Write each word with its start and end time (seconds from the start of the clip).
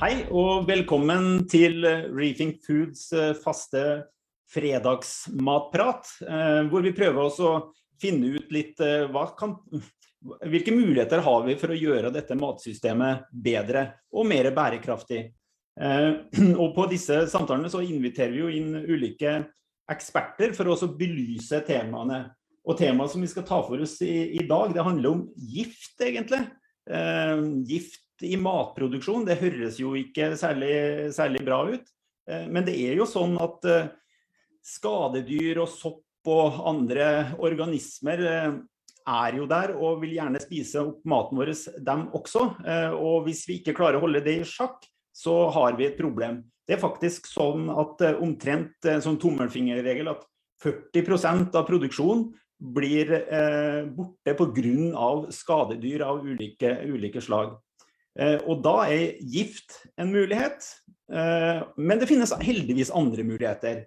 Hei 0.00 0.22
og 0.32 0.62
velkommen 0.64 1.42
til 1.44 1.82
Rethink 1.84 2.62
Foods 2.64 3.10
eh, 3.12 3.34
faste 3.36 3.82
fredagsmatprat. 4.48 6.08
eh, 6.24 6.60
Hvor 6.72 6.86
vi 6.86 6.94
prøver 6.96 7.20
oss 7.20 7.36
å 7.44 7.50
finne 8.00 8.30
ut 8.38 8.48
litt 8.56 8.80
eh, 8.80 9.12
kan, 9.36 9.52
hvilke 10.54 10.72
muligheter 10.72 11.20
har 11.28 11.44
vi 11.44 11.58
for 11.60 11.74
å 11.74 11.76
gjøre 11.76 12.14
dette 12.16 12.38
matsystemet 12.40 13.28
bedre 13.28 13.84
og 14.16 14.24
mer 14.32 14.48
bærekraftig. 14.56 15.20
Eh, 15.76 16.10
Og 16.64 16.72
på 16.80 16.88
disse 16.88 17.26
samtalene 17.28 17.68
så 17.68 17.84
inviterer 17.84 18.32
vi 18.32 18.40
jo 18.46 18.56
inn 18.56 18.72
ulike 18.88 19.36
eksperter 19.92 20.56
for 20.56 20.72
å 20.72 20.94
belyse 20.96 21.60
temaene. 21.68 22.22
Og 22.64 22.80
temaet 22.80 23.12
som 23.12 23.20
vi 23.20 23.28
skal 23.28 23.44
ta 23.44 23.60
for 23.68 23.84
oss 23.84 24.00
i, 24.00 24.30
i 24.40 24.48
dag, 24.48 24.72
det 24.72 24.92
handler 24.94 25.12
om 25.12 25.26
gift, 25.36 25.98
egentlig. 26.00 26.46
Eh, 26.88 27.50
gift 27.68 28.06
i 28.26 28.36
matproduksjon, 28.40 29.26
det 29.28 29.38
høres 29.40 29.78
jo 29.80 29.94
ikke 29.98 30.32
særlig, 30.38 30.74
særlig 31.16 31.44
bra 31.46 31.62
ut. 31.70 31.90
Eh, 32.28 32.46
Men 32.48 32.66
det 32.66 32.76
er 32.78 32.98
jo 32.98 33.08
sånn 33.08 33.36
at 33.40 33.66
eh, 33.68 33.90
skadedyr 34.66 35.62
og 35.62 35.70
sopp 35.72 36.30
og 36.30 36.60
andre 36.68 37.32
organismer 37.40 38.24
eh, 38.28 38.58
er 39.10 39.36
jo 39.38 39.46
der 39.48 39.72
og 39.74 40.02
vil 40.02 40.18
gjerne 40.18 40.42
spise 40.42 40.82
opp 40.82 41.00
maten 41.08 41.40
vår, 41.40 41.54
dem 41.82 42.02
også. 42.14 42.42
Og 43.00 43.24
hvis 43.24 43.40
vi 43.48 43.56
ikke 43.58 43.72
klarer 43.74 43.96
å 43.98 44.02
holde 44.04 44.20
det 44.22 44.34
i 44.38 44.44
sjakk, 44.46 44.84
så 45.16 45.48
har 45.56 45.74
vi 45.78 45.88
et 45.88 45.96
problem. 45.98 46.42
Det 46.68 46.76
er 46.76 46.82
faktisk 46.82 47.26
sånn 47.26 47.64
at 47.72 48.04
omtrent 48.20 48.86
en 48.86 49.02
sånn 49.02 49.18
tommelfingerregel 49.18 50.12
at 50.12 50.22
40% 50.62 51.56
av 51.56 51.66
produksjonen 51.66 52.28
blir 52.60 53.12
eh, 53.16 53.88
borte 53.88 54.34
pga. 54.36 55.32
skadedyr 55.32 56.04
av 56.04 56.24
ulike, 56.24 56.74
ulike 56.84 57.20
slag. 57.24 57.56
Eh, 58.18 58.40
og 58.48 58.62
da 58.64 58.74
er 58.90 59.20
gift 59.22 59.76
en 60.00 60.10
mulighet, 60.10 60.66
eh, 61.12 61.62
men 61.78 62.00
det 62.00 62.08
finnes 62.10 62.34
heldigvis 62.42 62.90
andre 62.94 63.24
muligheter. 63.26 63.84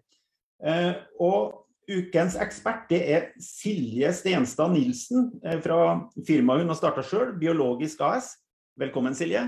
Eh, 0.64 0.94
og 1.20 1.60
ukens 1.92 2.38
ekspert 2.40 2.88
det 2.88 3.02
er 3.12 3.30
Silje 3.44 4.14
Stenstad 4.16 4.72
Nilsen 4.72 5.34
fra 5.66 5.78
firmaet 6.24 6.64
hun 6.64 6.72
har 6.72 6.80
starta 6.80 7.04
sjøl, 7.04 7.34
Biologisk 7.36 8.00
AS. 8.08 8.38
Velkommen, 8.80 9.16
Silje. 9.18 9.44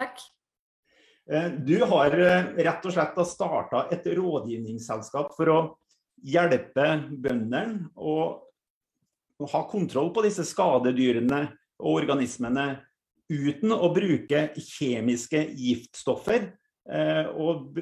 Takk. 0.00 0.22
Du 1.62 1.76
har 1.86 2.10
rett 2.16 2.86
og 2.88 2.94
slett 2.94 3.18
starta 3.28 3.84
et 3.92 4.08
rådgivningsselskap 4.16 5.36
for 5.36 5.52
å 5.52 5.58
hjelpe 6.26 6.86
bøndene 7.12 7.90
å 7.94 8.16
ha 9.52 9.60
kontroll 9.70 10.10
på 10.16 10.24
disse 10.24 10.42
skadedyrene 10.48 11.44
og 11.78 12.00
organismene 12.00 12.66
uten 13.30 13.72
å 13.72 13.92
bruke 13.94 14.48
kjemiske 14.58 15.44
giftstoffer. 15.54 16.50
Eh, 16.90 17.26
Og, 17.38 17.78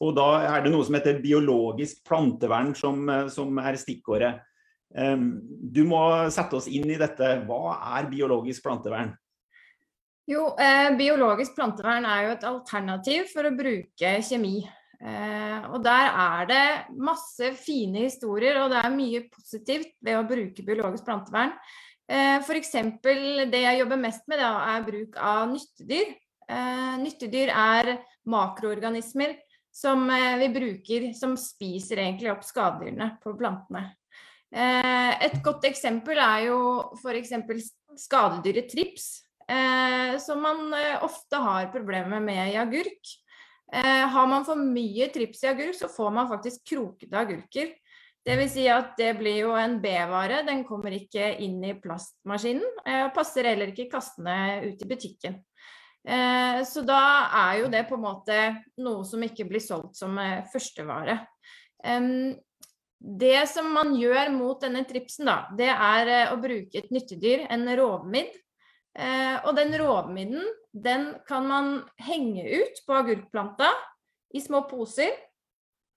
og 0.00 0.10
da 0.16 0.28
er 0.44 0.64
det 0.64 0.72
noe 0.74 0.84
som 0.84 0.96
heter 0.98 1.22
biologisk 1.22 2.02
plantevern 2.04 2.74
som, 2.76 3.08
eh, 3.08 3.28
som 3.32 3.58
er 3.58 3.78
stikkordet. 3.80 4.34
Eh, 4.94 5.16
Du 5.72 5.84
må 5.88 6.00
sette 6.30 6.58
oss 6.60 6.68
inn 6.68 6.90
i 6.90 7.00
dette. 7.00 7.46
Hva 7.48 7.78
er 7.96 8.10
biologisk 8.10 8.62
plantevern? 8.66 9.14
Jo, 10.28 10.54
eh, 10.56 10.90
biologisk 10.96 11.54
plantevern 11.56 12.06
er 12.08 12.22
jo 12.24 12.32
et 12.32 12.44
alternativ 12.48 13.28
for 13.32 13.44
å 13.44 13.56
bruke 13.56 14.12
kjemi. 14.24 14.62
Eh, 15.04 15.64
og 15.68 15.82
der 15.84 16.06
er 16.08 16.46
det 16.48 16.96
masse 16.96 17.50
fine 17.60 18.06
historier, 18.06 18.56
og 18.62 18.70
det 18.72 18.78
er 18.80 18.94
mye 18.94 19.20
positivt 19.28 19.92
ved 20.00 20.16
å 20.16 20.28
bruke 20.28 20.64
biologisk 20.64 21.04
plantevern. 21.04 21.52
Eh, 22.04 22.36
F.eks. 22.42 22.74
det 23.48 23.62
jeg 23.62 23.80
jobber 23.80 24.00
mest 24.00 24.26
med, 24.28 24.40
da, 24.42 24.52
er 24.74 24.84
bruk 24.84 25.16
av 25.16 25.48
nyttedyr. 25.54 26.12
Eh, 26.44 26.94
nyttedyr 27.00 27.52
er 27.54 27.94
makroorganismer 28.28 29.38
som 29.74 30.04
eh, 30.12 30.36
vi 30.42 30.50
bruker, 30.52 31.10
som 31.16 31.38
spiser 31.40 32.02
egentlig 32.04 32.32
opp 32.34 32.44
skadedyrene 32.44 33.14
på 33.24 33.36
plantene. 33.38 33.90
Et 34.54 35.32
godt 35.42 35.64
eksempel 35.66 36.14
er 36.22 36.44
jo 36.44 36.58
f.eks. 37.00 37.32
skadedyret 37.98 38.68
trips, 38.70 39.08
som 40.22 40.44
man 40.44 40.68
ofte 41.02 41.40
har 41.42 41.72
problemer 41.72 42.22
med 42.22 42.52
i 42.52 42.60
agurk. 42.62 43.10
Har 44.14 44.28
man 44.30 44.46
for 44.46 44.54
mye 44.54 45.08
trips 45.10 45.42
i 45.42 45.50
agurk, 45.50 45.74
så 45.74 45.90
får 45.90 46.14
man 46.14 46.30
faktisk 46.30 46.62
krokete 46.70 47.18
agurker. 47.18 47.74
Det 48.24 48.38
vil 48.40 48.48
si 48.48 48.62
at 48.72 48.94
det 48.96 49.10
blir 49.18 49.42
jo 49.42 49.50
en 49.58 49.74
B-vare, 49.82 50.40
den 50.46 50.62
kommer 50.64 50.94
ikke 50.96 51.26
inn 51.44 51.58
i 51.64 51.74
plastmaskinen. 51.76 52.64
eh, 52.86 53.02
Og 53.04 53.12
passer 53.14 53.44
heller 53.44 53.68
ikke 53.68 53.90
kastende 53.92 54.64
ut 54.64 54.80
i 54.80 54.88
butikken. 54.88 55.44
Eh, 56.06 56.62
Så 56.64 56.80
da 56.86 57.28
er 57.28 57.60
jo 57.60 57.68
det 57.68 57.86
på 57.88 57.98
en 57.98 58.06
måte 58.06 58.38
noe 58.78 59.04
som 59.04 59.20
ikke 59.22 59.44
blir 59.48 59.60
solgt 59.60 59.96
som 59.96 60.16
eh, 60.18 60.44
førstevare. 60.52 61.18
Det 63.04 63.48
som 63.48 63.66
man 63.74 63.92
gjør 64.00 64.30
mot 64.32 64.58
denne 64.62 64.86
tripsen, 64.88 65.26
da, 65.28 65.44
det 65.52 65.68
er 65.68 66.32
å 66.32 66.40
bruke 66.40 66.78
et 66.78 66.88
nyttedyr, 66.90 67.44
en 67.52 67.68
rovmidd. 67.76 68.32
Og 69.44 69.50
den 69.58 69.74
rovmidden, 69.76 70.46
den 70.72 71.10
kan 71.28 71.44
man 71.46 71.82
henge 72.00 72.46
ut 72.48 72.80
på 72.86 72.96
agurkplanta 72.96 73.68
i 74.32 74.40
små 74.40 74.62
poser. 74.70 75.12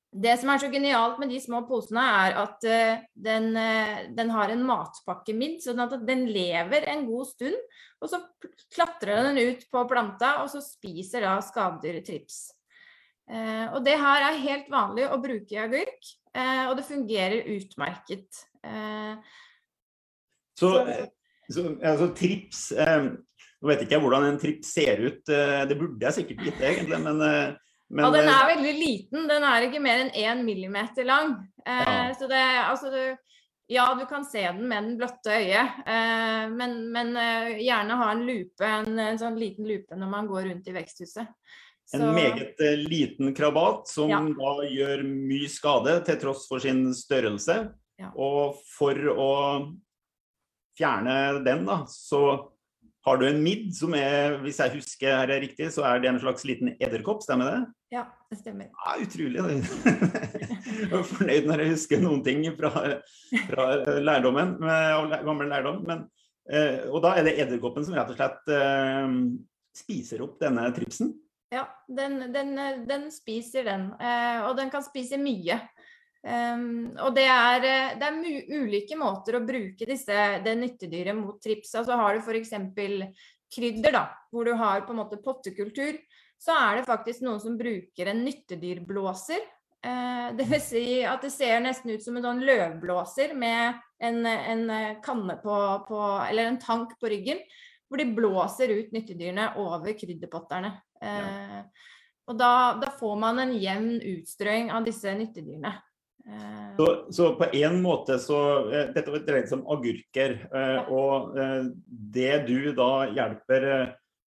Det 0.08 0.38
som 0.40 0.50
er 0.50 0.62
så 0.62 0.70
genialt 0.72 1.18
med 1.20 1.30
de 1.34 1.40
små 1.44 1.60
posene, 1.68 2.00
er 2.00 2.38
at 2.40 2.64
eh, 2.66 3.02
den, 3.12 3.50
eh, 3.60 4.06
den 4.16 4.30
har 4.32 4.54
en 4.54 4.64
matpakke 4.66 5.36
midt, 5.36 5.60
sånn 5.66 5.82
at 5.84 5.98
den 6.08 6.24
lever 6.32 6.88
en 6.88 7.04
god 7.10 7.28
stund. 7.28 7.58
Og 8.00 8.12
så 8.14 8.22
klatrer 8.74 9.28
den 9.28 9.42
ut 9.52 9.66
på 9.72 9.84
planta, 9.90 10.38
og 10.44 10.52
så 10.54 10.62
spiser 10.64 11.28
da 11.28 11.36
skadedyret 11.44 12.08
trips. 12.08 12.40
Eh, 13.28 13.68
og 13.76 13.84
det 13.84 13.98
her 14.00 14.30
er 14.30 14.40
helt 14.46 14.72
vanlig 14.72 15.10
å 15.12 15.20
bruke 15.20 15.58
i 15.58 15.62
agurk, 15.66 16.14
og 16.38 16.76
det 16.78 16.84
fungerer 16.86 17.48
utmerket. 17.50 18.44
Så, 20.54 20.70
Så- 20.70 21.08
så 21.50 21.64
altså, 21.82 22.08
trips 22.14 22.60
Nå 22.78 23.72
vet 23.72 23.82
ikke 23.82 23.96
jeg 23.96 24.04
hvordan 24.04 24.28
en 24.28 24.38
trips 24.38 24.70
ser 24.70 25.02
ut, 25.02 25.24
det 25.26 25.78
burde 25.80 26.06
jeg 26.06 26.14
sikkert 26.14 26.44
vite 26.46 26.62
egentlig, 26.62 27.00
men, 27.02 27.58
men 27.90 28.06
ja, 28.06 28.12
den 28.12 28.28
eh, 28.28 28.34
er 28.36 28.50
veldig 28.56 28.74
liten. 28.80 29.28
Den 29.30 29.44
er 29.48 29.68
ikke 29.68 29.80
mer 29.84 30.04
enn 30.06 30.12
én 30.12 30.44
millimeter 30.48 31.06
lang. 31.08 31.38
Eh, 31.66 31.84
Ja. 31.88 32.14
Så 32.16 32.28
det, 32.28 32.42
altså 32.68 32.90
du, 32.92 33.18
ja, 33.68 33.86
du 34.00 34.06
kan 34.10 34.26
se 34.26 34.42
den 34.48 34.68
med 34.68 34.84
den 34.84 34.98
blotte 35.00 35.32
øyet, 35.38 35.80
eh, 35.88 36.50
men, 36.52 36.78
men 36.92 37.16
eh, 37.20 37.58
gjerne 37.64 37.98
ha 38.00 38.12
en 38.12 38.26
lupe, 38.28 38.64
en, 38.68 39.00
en 39.00 39.20
sånn 39.20 39.40
liten 39.40 39.68
lupe 39.68 39.96
når 39.96 40.12
man 40.12 40.28
går 40.28 40.50
rundt 40.52 40.68
i 40.68 40.76
veksthuset. 40.76 41.28
En 41.96 42.04
meget 42.16 42.60
eh, 42.60 42.76
liten 42.80 43.34
krabat 43.36 43.88
som 43.88 44.10
Ja. 44.12 44.20
da 44.20 44.68
gjør 44.68 45.04
mye 45.08 45.48
skade 45.48 45.94
til 46.08 46.18
tross 46.20 46.48
for 46.50 46.60
sin 46.60 46.90
størrelse. 46.96 47.62
Ja. 48.00 48.12
Og 48.16 48.60
for 48.76 48.94
å 49.16 49.32
fjerne 50.78 51.44
den, 51.46 51.64
da, 51.66 51.86
så 51.90 52.52
har 53.08 53.20
du 53.22 53.26
en 53.30 53.40
midd 53.44 53.70
som 53.76 53.94
er, 53.96 54.36
hvis 54.44 54.60
jeg 54.60 54.74
husker 54.76 55.14
her 55.16 55.32
er 55.32 55.44
riktig, 55.46 55.70
så 55.72 55.86
er 55.88 56.02
det 56.04 56.10
en 56.12 56.20
slags 56.20 56.44
liten 56.48 56.74
edderkopp, 56.76 57.22
stemmer 57.24 57.48
det? 57.48 57.60
Ja, 57.96 58.04
det 58.28 58.40
stemmer. 58.42 58.68
Ja, 58.84 58.96
utrolig. 59.00 59.44
Jeg 60.78 60.92
er 60.92 61.06
fornøyd 61.08 61.46
når 61.48 61.62
jeg 61.64 61.72
husker 61.72 62.02
noen 62.04 62.20
ting 62.26 62.42
fra, 62.58 62.70
fra 63.48 63.68
lærdommen, 64.04 64.58
av 64.68 65.14
gammel 65.24 65.48
lærdom. 65.50 65.80
Men, 65.88 66.04
eh, 66.52 66.84
og 66.92 67.00
da 67.06 67.14
er 67.16 67.26
det 67.26 67.38
edderkoppen 67.40 67.88
som 67.88 67.96
rett 67.96 68.12
og 68.12 68.20
slett 68.20 68.52
eh, 68.54 69.16
spiser 69.80 70.26
opp 70.26 70.36
denne 70.44 70.68
tripsen. 70.76 71.16
Ja, 71.54 71.64
den, 71.88 72.20
den, 72.34 72.58
eh, 72.60 72.82
den 72.88 73.08
spiser 73.16 73.64
den, 73.64 73.88
eh, 74.04 74.44
og 74.44 74.58
den 74.60 74.70
kan 74.74 74.84
spise 74.84 75.20
mye. 75.22 75.62
Um, 76.28 76.90
og 77.06 77.14
det 77.16 77.24
er, 77.32 77.64
eh, 77.64 77.94
det 77.96 78.08
er 78.08 78.58
ulike 78.60 78.98
måter 79.00 79.38
å 79.38 79.46
bruke 79.48 79.88
disse, 79.88 80.16
det 80.44 80.56
nyttedyret 80.60 81.16
mot 81.16 81.38
trips. 81.40 81.72
Altså 81.80 81.96
har 81.96 82.18
du 82.18 82.26
f.eks. 82.26 82.52
krydder, 83.54 83.96
da, 83.96 84.04
hvor 84.34 84.48
du 84.48 84.52
har 84.60 84.84
på 84.84 84.92
en 84.92 85.00
måte 85.00 85.22
pottekultur, 85.24 85.96
så 86.38 86.58
er 86.58 86.80
det 86.80 86.90
faktisk 86.90 87.24
noen 87.24 87.40
som 87.40 87.56
bruker 87.58 88.12
en 88.12 88.26
nyttedyrblåser. 88.26 89.46
Uh, 89.88 90.36
det 90.36 90.50
vil 90.52 90.64
si 90.64 90.86
at 91.08 91.24
det 91.24 91.32
ser 91.32 91.62
nesten 91.64 91.96
ut 91.96 92.04
som 92.04 92.20
en 92.20 92.28
sånn 92.28 92.44
løvblåser 92.44 93.32
med 93.38 93.80
en, 94.04 94.26
en 94.26 94.70
eh, 94.70 94.98
kanne 95.06 95.38
på, 95.42 95.56
på 95.88 96.00
Eller 96.28 96.52
en 96.52 96.60
tank 96.60 96.98
på 97.00 97.10
ryggen, 97.10 97.40
hvor 97.88 98.02
de 98.02 98.12
blåser 98.18 98.74
ut 98.76 98.92
nyttedyrene 98.92 99.54
over 99.64 99.96
krydderpotterne. 99.98 100.76
Eh, 101.02 101.60
og 102.28 102.36
da, 102.36 102.52
da 102.82 102.92
får 103.00 103.20
man 103.22 103.40
en 103.40 103.54
jevn 103.56 103.96
utstrøing 104.18 104.74
av 104.76 104.86
disse 104.86 105.14
nyttedyrene. 105.16 105.72
Eh, 106.28 106.76
Så, 106.78 106.88
så 107.12 107.30
på 107.40 107.48
en 107.56 107.80
måte 107.82 108.20
så 108.20 108.40
eh, 108.70 108.90
Dette 108.96 109.12
var 109.14 109.24
dreid 109.26 109.48
seg 109.50 109.62
om 109.62 109.78
agurker. 109.78 110.36
Eh, 110.46 110.92
og 110.94 111.38
det 111.88 112.34
du 112.48 112.74
da 112.78 113.08
hjelper 113.16 113.70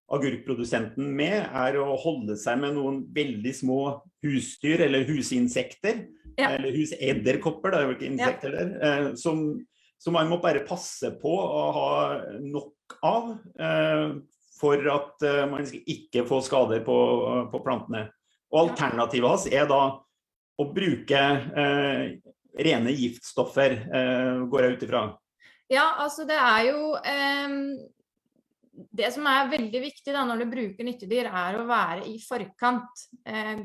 agurkprodusenten 0.10 1.12
med, 1.14 1.44
er 1.54 1.78
å 1.78 1.98
holde 2.02 2.34
seg 2.40 2.64
med 2.64 2.74
noen 2.80 3.04
veldig 3.14 3.52
små 3.54 3.82
husdyr 4.26 4.88
eller 4.88 5.06
husinsekter. 5.06 6.08
Ja. 6.40 6.56
Eller 6.56 6.74
husedderkopper, 6.74 7.74
det 7.74 7.80
er 7.80 7.86
jo 7.86 7.98
ikke 7.98 8.10
insekter 8.10 8.56
der. 8.56 8.74
Eh, 8.82 9.10
som, 9.20 9.44
som 10.02 10.18
man 10.18 10.32
må 10.32 10.40
bare 10.42 10.66
passe 10.66 11.14
på 11.22 11.36
å 11.36 11.64
ha 11.76 11.92
nok 12.42 13.00
av. 13.06 13.34
For 14.60 14.90
at 14.92 15.22
man 15.24 15.52
man 15.54 15.68
ikke 15.88 16.26
får 16.28 16.42
skader 16.50 16.82
på, 16.84 16.96
på 17.52 17.62
plantene. 17.64 18.08
Og 18.50 18.66
Alternativet 18.66 19.30
hans 19.30 19.46
er 19.48 19.70
da 19.70 19.84
å 20.60 20.68
bruke 20.74 21.20
eh, 21.64 22.02
rene 22.60 22.96
giftstoffer, 22.96 23.78
eh, 23.88 24.42
går 24.52 24.66
jeg 24.66 24.76
ut 24.76 24.86
ifra? 24.88 25.06
Ja, 25.70 25.86
altså 26.02 26.26
det 26.28 26.38
er 26.40 26.64
jo 26.72 26.96
eh, 26.98 27.56
Det 28.96 29.12
som 29.14 29.28
er 29.30 29.52
veldig 29.52 29.82
viktig 29.84 30.16
da 30.16 30.24
når 30.26 30.44
du 30.44 30.50
bruker 30.54 30.88
nyttedyr, 30.88 31.30
er 31.30 31.60
å 31.60 31.68
være 31.68 32.06
i 32.08 32.16
forkant. 32.24 33.02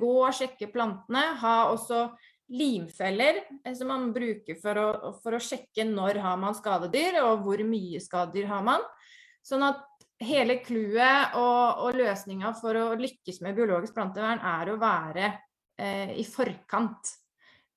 gå 0.01 0.15
og 0.27 0.35
sjekke 0.35 0.67
plantene. 0.73 1.23
Ha 1.39 1.71
også 1.71 2.09
limfeller 2.51 3.39
som 3.79 3.93
man 3.93 4.09
bruker 4.13 4.59
for 4.61 4.81
å, 4.83 4.89
for 5.23 5.37
å 5.37 5.41
sjekke 5.41 5.87
når 5.87 6.19
har 6.19 6.37
man 6.43 6.59
skadedyr, 6.59 7.21
og 7.23 7.47
hvor 7.47 7.63
mye 7.63 8.03
skadedyr 8.03 8.51
har 8.51 8.67
man. 8.67 8.83
Sånn 9.47 9.63
at 9.63 9.87
hele 10.25 10.59
clouet 10.67 11.39
og, 11.39 11.87
og 11.87 11.99
løsninga 11.99 12.51
for 12.59 12.79
å 12.79 12.87
lykkes 12.99 13.41
med 13.45 13.55
biologisk 13.55 13.95
plantevern 13.95 14.43
er 14.43 14.71
å 14.73 14.79
være 14.83 15.31
eh, 15.81 16.17
i 16.21 16.25
forkant. 16.27 17.15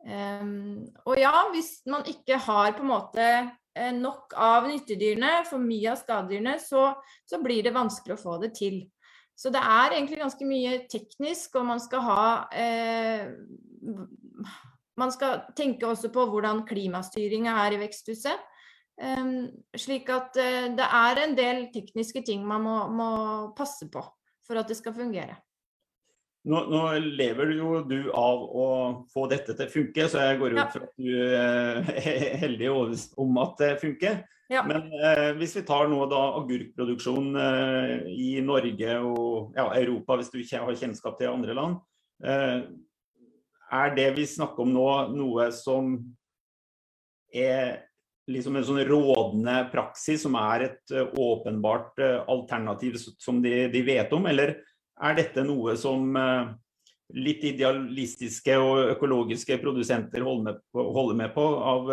Um, 0.08 0.86
og 1.10 1.18
ja, 1.20 1.34
hvis 1.52 1.82
man 1.90 2.06
ikke 2.08 2.38
har 2.40 2.76
på 2.78 2.84
en 2.86 2.92
måte 2.92 3.24
eh, 3.28 3.94
nok 3.96 4.36
av 4.40 4.68
nyttedyrene, 4.70 5.42
for 5.50 5.60
mye 5.60 5.92
av 5.92 6.00
skadedyrene, 6.00 6.58
så, 6.64 6.92
så, 7.28 7.42
blir 7.44 7.66
det 7.66 7.76
vanskelig 7.76 8.16
å 8.16 8.22
få 8.22 8.38
det 8.44 8.54
til. 8.60 8.84
Så 9.38 9.52
det 9.54 9.62
er 9.62 9.98
egentlig 9.98 10.22
ganske 10.22 10.46
mye 10.50 10.78
teknisk, 10.90 11.58
og 11.60 11.68
man 11.74 11.82
skal 11.84 12.06
ha 12.06 12.22
eh, 12.56 13.28
Man 14.98 15.12
skal 15.14 15.44
tenke 15.54 15.86
også 15.86 16.10
på 16.10 16.24
hvordan 16.26 16.64
klimastyringa 16.66 17.52
er 17.66 17.76
i 17.76 17.82
veksthuset. 17.84 18.46
Um, 18.98 19.52
slik 19.78 20.08
at 20.10 20.34
uh, 20.42 20.72
det 20.74 20.86
er 20.86 21.20
en 21.22 21.36
del 21.38 21.68
tekniske 21.70 22.24
ting 22.26 22.42
man 22.50 22.64
må, 22.66 22.78
må, 22.90 23.10
passe 23.54 23.86
på 23.94 24.02
for 24.42 24.58
at 24.58 24.72
det 24.72 24.80
skal 24.80 24.96
fungere. 24.98 25.36
Nå, 26.48 26.62
nå, 26.72 26.82
lever 27.20 27.52
jo 27.58 27.82
du 27.84 28.08
av 28.16 28.44
å 28.48 28.68
få 29.12 29.26
dette 29.32 29.52
til 29.52 29.68
å 29.68 29.74
funke, 29.74 30.08
så 30.08 30.24
jeg 30.24 30.40
går 30.40 30.56
ut 30.56 30.74
fra 30.74 30.86
at 30.86 30.94
du 30.96 31.12
uh, 31.12 31.92
er 32.00 32.38
heldig 32.46 32.72
om 32.72 33.40
at 33.44 33.64
det 33.64 33.72
funker. 33.84 34.22
Ja. 34.48 34.62
Men 34.64 34.86
eh, 34.96 35.34
hvis 35.36 35.58
vi 35.58 35.66
tar 35.68 35.90
nå 35.92 36.06
da 36.08 36.22
agurkproduksjon 36.38 37.34
i 38.08 38.30
Norge 38.40 38.94
og 39.04 39.58
ja, 39.58 39.66
Europa, 39.76 40.16
hvis 40.16 40.32
du 40.32 40.38
ikke 40.40 40.62
har 40.64 40.78
kjennskap 40.80 41.18
til 41.20 41.34
andre 41.34 41.56
land, 41.58 41.82
er 42.24 43.92
det 43.98 44.06
vi 44.16 44.24
snakker 44.24 44.64
om 44.64 44.72
nå 44.72 44.88
noe 45.18 45.50
som 45.52 45.98
er 47.36 47.76
liksom 48.32 48.58
en 48.60 48.66
sånn 48.68 48.84
rådende 48.88 49.56
praksis 49.72 50.26
som 50.26 50.36
er 50.40 50.68
et 50.68 50.96
uh, 50.96 51.08
åpenbart 51.16 52.02
uh, 52.04 52.24
alternativ 52.32 52.98
som 53.00 53.42
de, 53.44 53.68
de, 53.72 53.84
vet 53.88 54.12
om, 54.16 54.28
eller 54.28 54.58
er 55.04 55.18
dette 55.18 55.44
noe 55.46 55.76
som 55.80 56.16
uh, 56.18 56.50
litt 57.16 57.44
idealistiske 57.48 58.56
og 58.60 58.94
økologiske 58.96 59.60
produsenter 59.62 60.26
holder 60.26 60.50
med 60.50 60.64
på, 60.74 60.88
holder 60.98 61.20
med 61.22 61.32
på 61.36 61.46
av, 61.72 61.92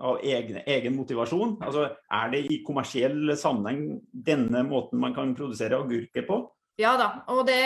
av 0.00 0.22
egen, 0.24 0.62
egen, 0.64 0.96
motivasjon? 0.96 1.58
Altså, 1.66 1.90
er 2.20 2.32
det 2.32 2.46
i 2.48 2.62
kommersiell 2.64 3.34
sammenheng 3.36 4.00
denne 4.10 4.64
måten 4.68 5.02
man 5.02 5.16
kan 5.16 5.36
produsere 5.36 5.82
agurker 5.82 6.24
på? 6.28 6.40
Ja 6.80 6.94
da. 6.96 7.10
Og 7.34 7.44
det, 7.48 7.60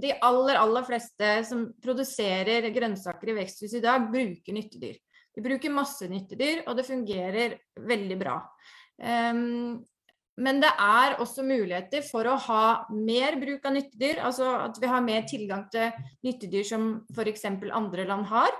de 0.00 0.12
aller, 0.24 0.58
aller 0.60 0.84
fleste 0.84 1.38
som 1.48 1.66
produserer 1.82 2.68
grønnsaker 2.74 3.32
i 3.32 3.38
veksthus 3.40 3.78
i 3.78 3.82
dag, 3.84 4.10
bruker 4.12 4.56
nyttedyr. 4.56 5.00
De 5.34 5.42
bruker 5.42 5.72
masse 5.74 6.06
nyttedyr, 6.10 6.62
og 6.68 6.76
det 6.78 6.86
fungerer 6.86 7.56
veldig 7.88 8.18
bra. 8.20 8.36
Um, 9.00 9.80
men 10.34 10.58
det 10.62 10.70
er 10.82 11.14
også 11.22 11.44
muligheter 11.46 12.02
for 12.02 12.26
å 12.26 12.34
ha 12.48 12.64
mer 12.90 13.36
bruk 13.38 13.66
av 13.68 13.76
nyttedyr, 13.76 14.18
altså 14.26 14.48
at 14.64 14.80
vi 14.82 14.90
har 14.90 15.04
mer 15.04 15.26
tilgang 15.30 15.68
til 15.70 15.92
nyttedyr 16.26 16.66
som 16.66 16.88
f.eks. 17.14 17.46
andre 17.70 18.06
land 18.08 18.26
har. 18.32 18.56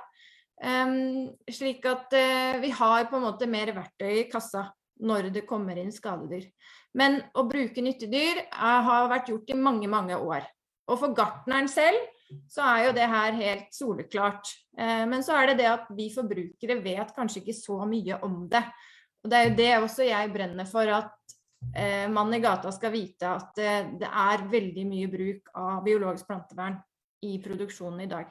Um, 0.62 1.34
slik 1.50 1.82
at 1.90 2.14
uh, 2.14 2.60
vi 2.62 2.70
har 2.78 3.08
på 3.10 3.18
en 3.18 3.26
måte 3.26 3.50
mer 3.50 3.74
verktøy 3.74 4.20
i 4.20 4.28
kassa 4.30 4.68
når 5.02 5.32
det 5.34 5.48
kommer 5.48 5.80
inn 5.80 5.90
skadedyr. 5.92 6.46
Men 6.94 7.18
å 7.34 7.42
bruke 7.48 7.82
nyttedyr 7.82 8.44
er, 8.44 8.84
har 8.86 9.10
vært 9.10 9.32
gjort 9.32 9.50
i 9.50 9.58
mange, 9.58 9.90
mange 9.90 10.14
år. 10.14 10.46
Og 10.86 11.00
for 11.00 11.16
gartneren 11.16 11.66
selv 11.68 11.98
så 12.50 12.62
er 12.70 12.86
jo 12.86 12.94
det 12.94 13.10
her 13.10 13.34
helt 13.40 13.74
soleklart. 13.74 14.54
Uh, 14.78 15.02
men 15.10 15.26
så 15.26 15.34
er 15.40 15.50
det 15.50 15.64
det 15.64 15.72
at 15.74 15.90
vi 15.98 16.12
forbrukere 16.14 16.78
vet 16.86 17.10
kanskje 17.18 17.42
ikke 17.42 17.58
så 17.58 17.82
mye 17.82 18.22
om 18.22 18.44
det. 18.46 18.62
Og 19.24 19.32
det 19.32 19.40
er 19.40 19.48
jo 19.48 19.56
det 19.58 19.72
også 19.80 20.06
jeg 20.06 20.30
brenner 20.30 20.70
for, 20.70 20.86
at 21.02 21.33
eh, 21.72 22.06
mannen 22.10 22.38
i 22.38 22.42
gata 22.44 22.72
skal 22.74 22.92
vite 22.94 23.28
at 23.30 23.60
eh, 23.62 23.92
det 24.00 24.08
er 24.08 24.48
veldig 24.50 24.86
mye 24.88 25.10
bruk 25.12 25.52
av 25.60 25.84
biologisk 25.86 26.28
plantevern 26.28 26.80
i 27.24 27.38
produksjonen 27.44 28.04
i 28.04 28.10
dag. 28.10 28.28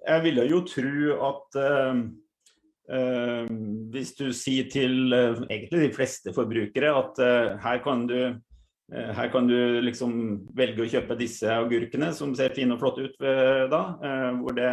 Jeg 0.00 0.24
ville 0.24 0.46
jo 0.48 0.60
tro 0.68 1.16
at 1.28 1.58
eh, 1.60 2.04
uh, 2.90 3.50
hvis 3.92 4.14
du 4.16 4.30
sier 4.36 4.70
til 4.72 5.12
uh, 5.12 5.42
egentlig 5.48 5.88
de 5.88 5.96
fleste 5.96 6.32
forbrukere 6.36 6.94
at 6.96 7.20
her 7.60 7.82
kan 7.84 8.06
du 8.08 8.16
Eh, 8.90 9.10
her 9.14 9.28
kan 9.30 9.46
du 9.46 9.80
liksom 9.84 10.14
velge 10.56 10.82
å 10.82 10.88
kjøpe 10.90 11.18
disse 11.18 11.50
agurkene 11.54 12.10
som 12.16 12.32
ser 12.34 12.54
fine 12.56 12.74
og 12.74 12.80
flotte 12.82 13.06
ut 13.06 13.22
eh, 13.22 13.66
da, 13.70 13.82
eh, 14.02 14.30
hvor 14.40 14.56
det 14.56 14.72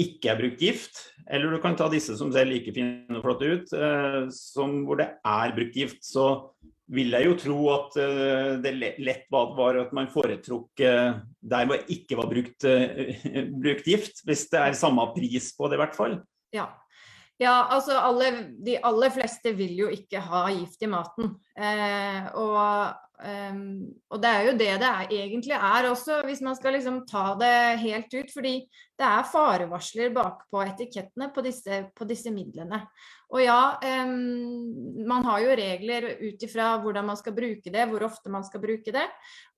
ikke 0.00 0.32
er 0.32 0.40
brukt 0.40 0.62
gift. 0.62 1.00
Eller 1.30 1.54
du 1.54 1.60
kan 1.62 1.76
ta 1.78 1.88
disse 1.92 2.16
som 2.18 2.32
ser 2.34 2.48
like 2.48 2.72
fine 2.76 3.16
og 3.16 3.24
flotte 3.24 3.48
ut, 3.48 3.74
som 4.34 4.82
hvor 4.84 5.00
det 5.00 5.08
er 5.24 5.54
brukt 5.56 5.78
gift. 5.78 6.02
Så 6.04 6.26
vil 6.94 7.14
jeg 7.16 7.30
jo 7.30 7.36
tro 7.40 7.58
at 7.72 7.96
det 8.60 8.74
lett 9.00 9.24
var 9.32 9.78
at 9.80 9.94
man 9.96 10.10
foretrukk 10.12 10.82
der 10.84 11.70
hvor 11.70 11.80
ikke 11.88 12.18
var 12.20 12.28
brukt, 12.28 12.66
brukt 13.64 13.88
gift, 13.88 14.20
hvis 14.28 14.44
det 14.52 14.60
er 14.60 14.76
samme 14.76 15.06
pris 15.16 15.48
på 15.56 15.70
det 15.70 15.78
i 15.78 15.84
hvert 15.84 15.96
fall. 15.96 16.18
Ja, 16.54 16.68
ja, 17.42 17.54
altså 17.70 17.96
alle, 17.98 18.28
de 18.62 18.76
aller 18.86 19.10
fleste 19.10 19.54
vil 19.58 19.74
jo 19.78 19.88
ikke 19.90 20.20
ha 20.22 20.44
gift 20.54 20.84
i 20.86 20.90
maten. 20.90 21.32
Eh, 21.58 22.28
og, 22.38 22.94
um, 23.24 23.60
og, 24.12 24.20
det 24.22 24.30
er 24.30 24.46
jo 24.46 24.52
det 24.60 24.70
det 24.82 24.88
er, 24.88 25.12
egentlig 25.24 25.56
er 25.56 25.88
også, 25.88 26.20
hvis 26.28 26.42
man 26.44 26.56
skal 26.58 26.76
liksom 26.76 27.02
ta 27.08 27.32
det 27.40 27.54
helt 27.82 28.14
ut. 28.14 28.32
Fordi 28.34 28.54
det 28.94 29.06
er 29.08 29.26
farevarsler 29.26 30.12
bakpå 30.14 30.62
etikettene 30.62 31.30
på 31.34 31.42
disse, 31.44 31.80
på 31.96 32.06
disse 32.08 32.30
midlene. 32.34 32.84
Og 33.34 33.42
ja, 33.42 33.58
um, 34.04 35.04
man 35.08 35.26
har 35.26 35.42
jo 35.42 35.56
regler 35.58 36.08
ut 36.20 36.44
ifra 36.46 36.74
hvordan 36.82 37.08
man 37.10 37.18
skal 37.18 37.34
bruke 37.36 37.72
det, 37.74 37.88
hvor 37.90 38.06
ofte 38.06 38.32
man 38.32 38.46
skal 38.46 38.62
bruke 38.62 38.94
det. 38.94 39.06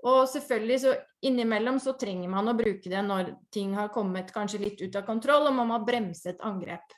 Og 0.07 0.23
selvfølgelig 0.31 0.83
så 0.85 0.95
innimellom 1.27 1.81
så 1.83 1.97
trenger 1.99 2.31
man 2.33 2.49
å 2.49 2.57
bruke 2.57 2.93
det 2.93 3.03
når 3.05 3.35
ting 3.53 3.75
har 3.77 3.93
kommet 3.95 4.33
kanskje 4.35 4.63
litt 4.63 4.81
ut 4.81 4.97
av 4.97 5.05
kontroll, 5.09 5.51
og 5.51 5.59
man 5.59 5.75
må 5.75 5.83
bremse 5.85 6.33
et 6.33 6.47
angrep. 6.47 6.97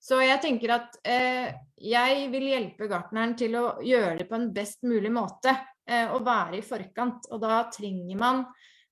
Så 0.00 0.16
jeg 0.24 0.40
tenker 0.40 0.72
at 0.78 0.96
eh, 1.04 1.50
jeg 1.76 2.28
vil 2.32 2.46
hjelpe 2.48 2.88
gartneren 2.88 3.34
til 3.36 3.56
å 3.60 3.64
gjøre 3.84 4.16
det 4.22 4.26
på 4.30 4.38
en 4.38 4.48
best 4.54 4.82
mulig 4.88 5.12
måte. 5.12 5.52
Eh, 5.84 6.08
og 6.08 6.24
være 6.24 6.60
i 6.60 6.64
forkant. 6.64 7.28
Og 7.34 7.42
da 7.42 7.62
trenger 7.72 8.20
man 8.20 8.44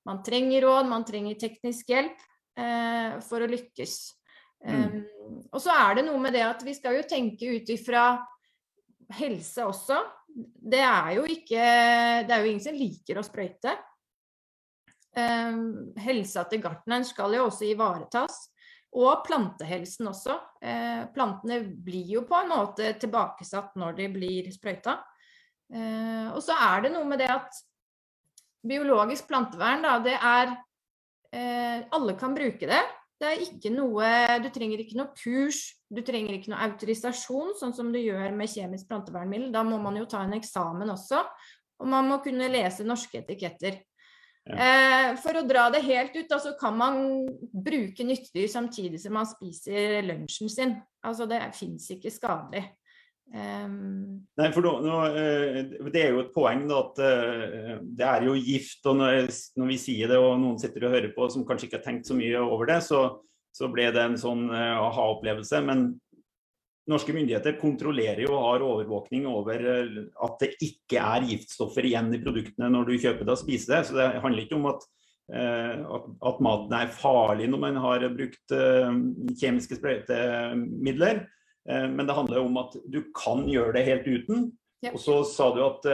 man 0.09 0.23
trenger 0.23 0.63
råd, 0.63 0.87
man 0.89 1.05
trenger 1.05 1.35
teknisk 1.37 1.91
hjelp 1.91 2.21
eh, 2.57 3.19
for 3.21 3.43
å 3.43 3.49
lykkes. 3.49 3.97
Mm. 4.65 4.79
Um, 4.79 5.43
og 5.53 5.61
så 5.63 5.75
er 5.75 5.99
det 5.99 6.05
noe 6.07 6.19
med 6.19 6.33
det 6.35 6.41
at 6.43 6.63
vi 6.65 6.73
skal 6.75 6.97
jo 6.97 7.03
tenke 7.07 7.51
ut 7.55 7.69
ifra 7.69 8.07
helse 9.19 9.67
også. 9.69 9.99
Det 10.29 10.81
er 10.83 11.13
jo 11.15 11.23
ikke 11.29 11.61
Det 12.27 12.33
er 12.33 12.41
jo 12.43 12.49
ingen 12.49 12.63
som 12.63 12.75
liker 12.75 13.19
å 13.19 13.25
sprøyte. 13.25 13.75
Um, 15.13 15.93
helsa 15.99 16.45
til 16.49 16.61
gartneren 16.63 17.05
skal 17.07 17.37
jo 17.37 17.47
også 17.47 17.69
ivaretas. 17.69 18.48
Og 18.97 19.21
plantehelsen 19.25 20.09
også. 20.09 20.35
Eh, 20.65 21.03
plantene 21.13 21.59
blir 21.61 22.15
jo 22.15 22.23
på 22.25 22.37
en 22.39 22.49
måte 22.49 22.95
tilbakesatt 22.97 23.75
når 23.77 23.97
de 23.99 24.07
blir 24.15 24.47
sprøyta. 24.53 24.97
Eh, 25.69 26.29
og 26.33 26.41
så 26.41 26.55
er 26.57 26.87
det 26.87 26.93
noe 26.95 27.05
med 27.05 27.21
det 27.21 27.29
at 27.29 27.59
biologisk 28.65 29.27
plantevern, 29.29 29.85
da, 29.85 29.99
det 30.03 30.15
er 30.17 30.55
eh, 31.31 31.85
Alle 31.95 32.15
kan 32.17 32.33
bruke 32.35 32.65
det. 32.67 32.81
Det 33.19 33.27
er 33.27 33.41
ikke 33.43 33.69
noe 33.73 34.07
Du 34.39 34.47
trenger 34.55 34.81
ikke 34.81 34.97
noe 34.97 35.11
kurs, 35.17 35.59
du 35.91 36.01
trenger 36.05 36.37
ikke 36.37 36.53
noe 36.53 36.63
autorisasjon, 36.69 37.53
sånn 37.59 37.75
som 37.75 37.91
du 37.93 37.99
gjør 37.99 38.33
med 38.33 38.49
kjemisk 38.49 38.89
plantevernmiddel. 38.89 39.51
Da 39.53 39.63
må 39.67 39.77
man 39.83 39.99
jo 39.99 40.07
ta 40.09 40.23
en 40.25 40.37
eksamen 40.39 40.95
også. 40.95 41.21
Og 41.79 41.87
man 41.87 42.09
må 42.09 42.19
kunne 42.23 42.49
lese 42.51 42.87
norske 42.87 43.21
etiketter. 43.21 43.77
Eh, 44.49 45.11
for 45.21 45.37
å 45.37 45.45
dra 45.45 45.67
det 45.73 45.83
helt 45.85 46.15
ut, 46.17 46.33
så 46.41 46.55
kan 46.59 46.77
man 46.77 46.99
bruke 47.53 48.05
nyttedyr 48.05 48.49
samtidig 48.49 49.01
som 49.03 49.15
man 49.19 49.29
spiser 49.29 50.01
lunsjen 50.07 50.51
sin. 50.51 50.75
Altså 51.05 51.27
det 51.29 51.41
fins 51.57 51.89
ikke 51.93 52.13
skadelig. 52.13 52.65
Um... 53.29 54.25
Nei, 54.41 54.47
for 54.55 54.65
nå, 54.65 54.71
nå, 54.81 54.93
eh, 55.13 55.59
Det 55.93 56.01
er 56.01 56.15
jo 56.15 56.23
et 56.23 56.31
poeng 56.33 56.63
da, 56.65 56.79
at 56.81 56.97
uh, 56.97 57.75
det 57.85 58.07
er 58.07 58.25
jo 58.25 58.33
gift. 58.33 58.81
og 58.89 58.97
når, 58.97 59.29
når, 59.59 59.69
vi 59.69 59.77
sier 59.77 60.09
det 60.09 60.17
og 60.17 60.39
noen 60.41 60.57
sitter 60.57 60.87
og 60.87 60.95
hører 60.97 61.13
på 61.13 61.29
som 61.29 61.45
kanskje 61.45 61.69
ikke 61.69 61.77
har 61.77 61.85
tenkt 61.85 62.09
så 62.09 62.17
mye 62.17 62.41
over 62.41 62.71
det, 62.71 62.79
så, 62.87 63.03
så 63.53 63.69
ble 63.69 63.91
det 63.93 64.01
en 64.01 64.17
sånn 64.17 64.47
aha-opplevelse. 64.49 65.61
Men 65.67 65.91
norske 66.89 67.13
myndigheter 67.15 67.57
kontrollerer 67.61 68.23
jo 68.25 68.33
og 68.33 68.45
har 68.45 68.65
overvåkning 68.65 69.27
over 69.29 69.61
at 69.61 70.37
det 70.41 70.53
ikke 70.65 71.01
er 71.01 71.27
giftstoffer 71.29 71.87
igjen 71.87 72.11
i 72.15 72.21
produktene 72.23 72.71
når 72.73 72.89
du 72.89 72.95
kjøper 72.97 73.27
det 73.27 73.35
og 73.35 73.41
spiser 73.41 73.75
det. 73.75 73.81
Så 73.87 73.97
det 73.97 74.07
handler 74.23 74.45
ikke 74.45 74.57
om 74.57 74.69
at, 74.71 74.85
at 75.29 76.41
maten 76.45 76.77
er 76.79 76.95
farlig 76.95 77.49
når 77.51 77.63
man 77.65 77.81
har 77.83 78.07
brukt 78.13 78.55
kjemiske 79.39 79.77
sprøytemidler. 79.79 81.25
Men 81.69 82.07
det 82.07 82.17
handler 82.17 82.41
om 82.41 82.57
at 82.63 82.79
du 82.89 83.03
kan 83.13 83.45
gjøre 83.49 83.75
det 83.77 83.85
helt 83.85 84.09
uten. 84.09 84.49
Ja. 84.81 84.95
Og 84.95 85.03
så 85.03 85.21
sa 85.27 85.51
du 85.53 85.61
at 85.67 85.85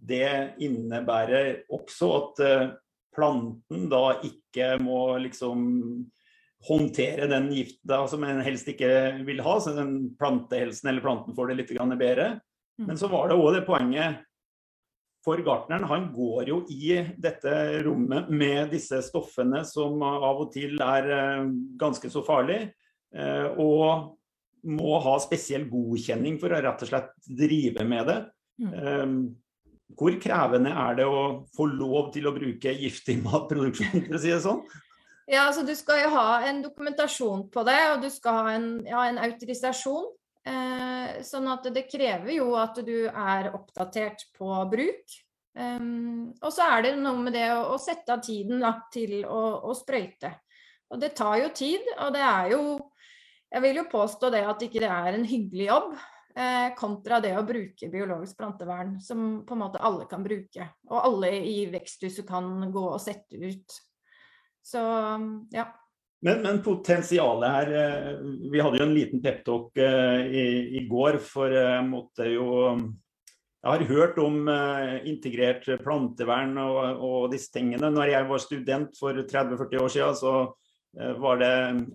det 0.00 0.30
innebærer 0.64 1.66
også 1.68 2.12
at 2.16 2.44
planten 3.12 3.88
da 3.92 4.04
ikke 4.24 4.76
må 4.80 5.18
liksom 5.20 5.66
håndtere 6.68 7.28
den 7.30 7.48
gifta 7.54 8.02
som 8.08 8.24
en 8.24 8.42
helst 8.44 8.68
ikke 8.68 8.90
vil 9.24 9.40
ha, 9.44 9.56
så 9.60 9.72
den 9.76 10.10
plantehelsen 10.20 10.90
eller 10.90 11.04
planten 11.04 11.36
får 11.36 11.50
det 11.50 11.60
litt 11.62 11.72
bedre. 12.00 12.34
Mm. 12.80 12.86
Men 12.90 12.98
så 13.00 13.08
var 13.12 13.28
det 13.28 13.38
òg 13.40 13.54
det 13.56 13.64
poenget 13.68 14.20
for 15.24 15.40
gartneren. 15.44 15.88
Han 15.88 16.08
går 16.12 16.48
jo 16.48 16.60
i 16.72 16.96
dette 17.20 17.52
rommet 17.84 18.30
med 18.32 18.70
disse 18.72 19.00
stoffene 19.04 19.64
som 19.68 20.00
av 20.04 20.44
og 20.46 20.52
til 20.54 20.80
er 20.84 21.10
eh, 21.16 21.50
ganske 21.80 22.12
så 22.12 22.24
farlige, 22.24 22.70
eh, 23.14 23.48
og 23.60 24.16
må 24.70 24.98
ha 25.00 25.14
spesiell 25.20 25.64
godkjenning 25.70 26.36
for 26.40 26.52
å 26.52 26.60
rett 26.60 26.84
og 26.84 26.90
slett 26.92 27.12
drive 27.24 27.84
med 27.88 28.08
det. 28.08 28.18
Mm. 28.60 28.72
Eh, 28.74 29.06
hvor 29.98 30.14
krevende 30.22 30.72
er 30.76 31.00
det 31.00 31.08
å 31.08 31.22
få 31.56 31.66
lov 31.72 32.12
til 32.14 32.28
å 32.28 32.34
bruke 32.36 32.76
giftig 32.78 33.18
matproduksjon, 33.24 34.06
for 34.06 34.16
å 34.16 34.22
si 34.22 34.32
det 34.32 34.44
sånn? 34.44 34.62
Ja, 35.30 35.44
altså 35.46 35.62
Du 35.62 35.74
skal 35.78 36.02
jo 36.02 36.14
ha 36.16 36.40
en 36.48 36.58
dokumentasjon 36.64 37.44
på 37.54 37.62
det, 37.68 37.80
og 37.92 38.02
du 38.02 38.08
skal 38.10 38.38
ha 38.40 38.54
en, 38.56 38.70
ja, 38.86 39.04
en 39.06 39.20
autorisasjon. 39.22 40.08
Eh, 40.50 41.20
sånn 41.26 41.46
at 41.52 41.68
det 41.70 41.84
krever 41.90 42.32
jo 42.34 42.54
at 42.58 42.80
du 42.82 43.04
er 43.06 43.52
oppdatert 43.54 44.24
på 44.34 44.48
bruk. 44.72 45.18
Um, 45.50 46.30
og 46.46 46.52
så 46.54 46.66
er 46.76 46.84
det 46.86 46.92
noe 47.00 47.18
med 47.18 47.34
det 47.34 47.48
å, 47.52 47.74
å 47.74 47.78
sette 47.82 48.14
av 48.14 48.22
tiden 48.22 48.62
da, 48.62 48.72
til 48.94 49.20
å, 49.26 49.40
å, 49.66 49.74
sprøyte. 49.74 50.30
Og 50.90 51.02
det 51.02 51.10
tar 51.18 51.40
jo 51.42 51.50
tid, 51.54 51.90
og 51.98 52.14
det 52.14 52.22
er 52.22 52.54
jo 52.54 52.62
Jeg 53.50 53.62
vil 53.64 53.80
jo 53.80 53.90
påstå 53.90 54.28
det 54.30 54.44
at 54.46 54.60
ikke 54.62 54.78
det 54.78 54.90
er 54.94 55.16
en 55.16 55.24
hyggelig 55.26 55.64
jobb. 55.66 55.94
Eh, 56.38 56.68
kontra 56.78 57.18
det 57.18 57.32
å 57.34 57.42
bruke 57.42 57.88
biologisk 57.90 58.38
plantevern, 58.38 58.92
som 59.02 59.40
på 59.46 59.56
en 59.56 59.62
måte 59.64 59.82
alle 59.82 60.06
kan 60.10 60.22
bruke. 60.22 60.68
Og 60.86 60.98
alle 61.00 61.32
i 61.42 61.64
veksthuset 61.72 62.26
kan 62.28 62.70
gå 62.70 62.84
og 62.92 63.02
sette 63.02 63.34
ut 63.42 63.78
så 64.70 64.82
ja. 65.54 65.68
Men, 66.20 66.42
men, 66.44 66.62
potensialet 66.62 67.54
her 67.54 67.70
eh, 67.80 68.08
Vi 68.52 68.60
hadde 68.60 68.80
jo 68.80 68.86
en 68.86 68.96
liten 68.96 69.22
peptalk 69.24 69.78
eh, 69.80 70.26
i, 70.28 70.46
i, 70.80 70.82
går, 70.88 71.20
for 71.24 71.52
jeg 71.54 71.84
måtte 71.88 72.28
jo 72.28 72.48
Jeg 72.76 73.68
har 73.70 73.84
hørt 73.88 74.20
om 74.20 74.48
eh, 74.52 74.98
integrert 75.08 75.68
plantevern 75.84 76.56
og, 76.60 76.80
og 77.00 77.28
disse 77.32 77.52
tingene. 77.54 77.92
Når 77.92 78.12
jeg 78.12 78.28
var 78.28 78.44
student 78.44 79.00
for 79.00 79.16
30-40 79.16 79.84
år 79.84 79.94
siden, 79.96 80.18
så 80.20 80.34
var 81.22 81.36
det 81.38 81.50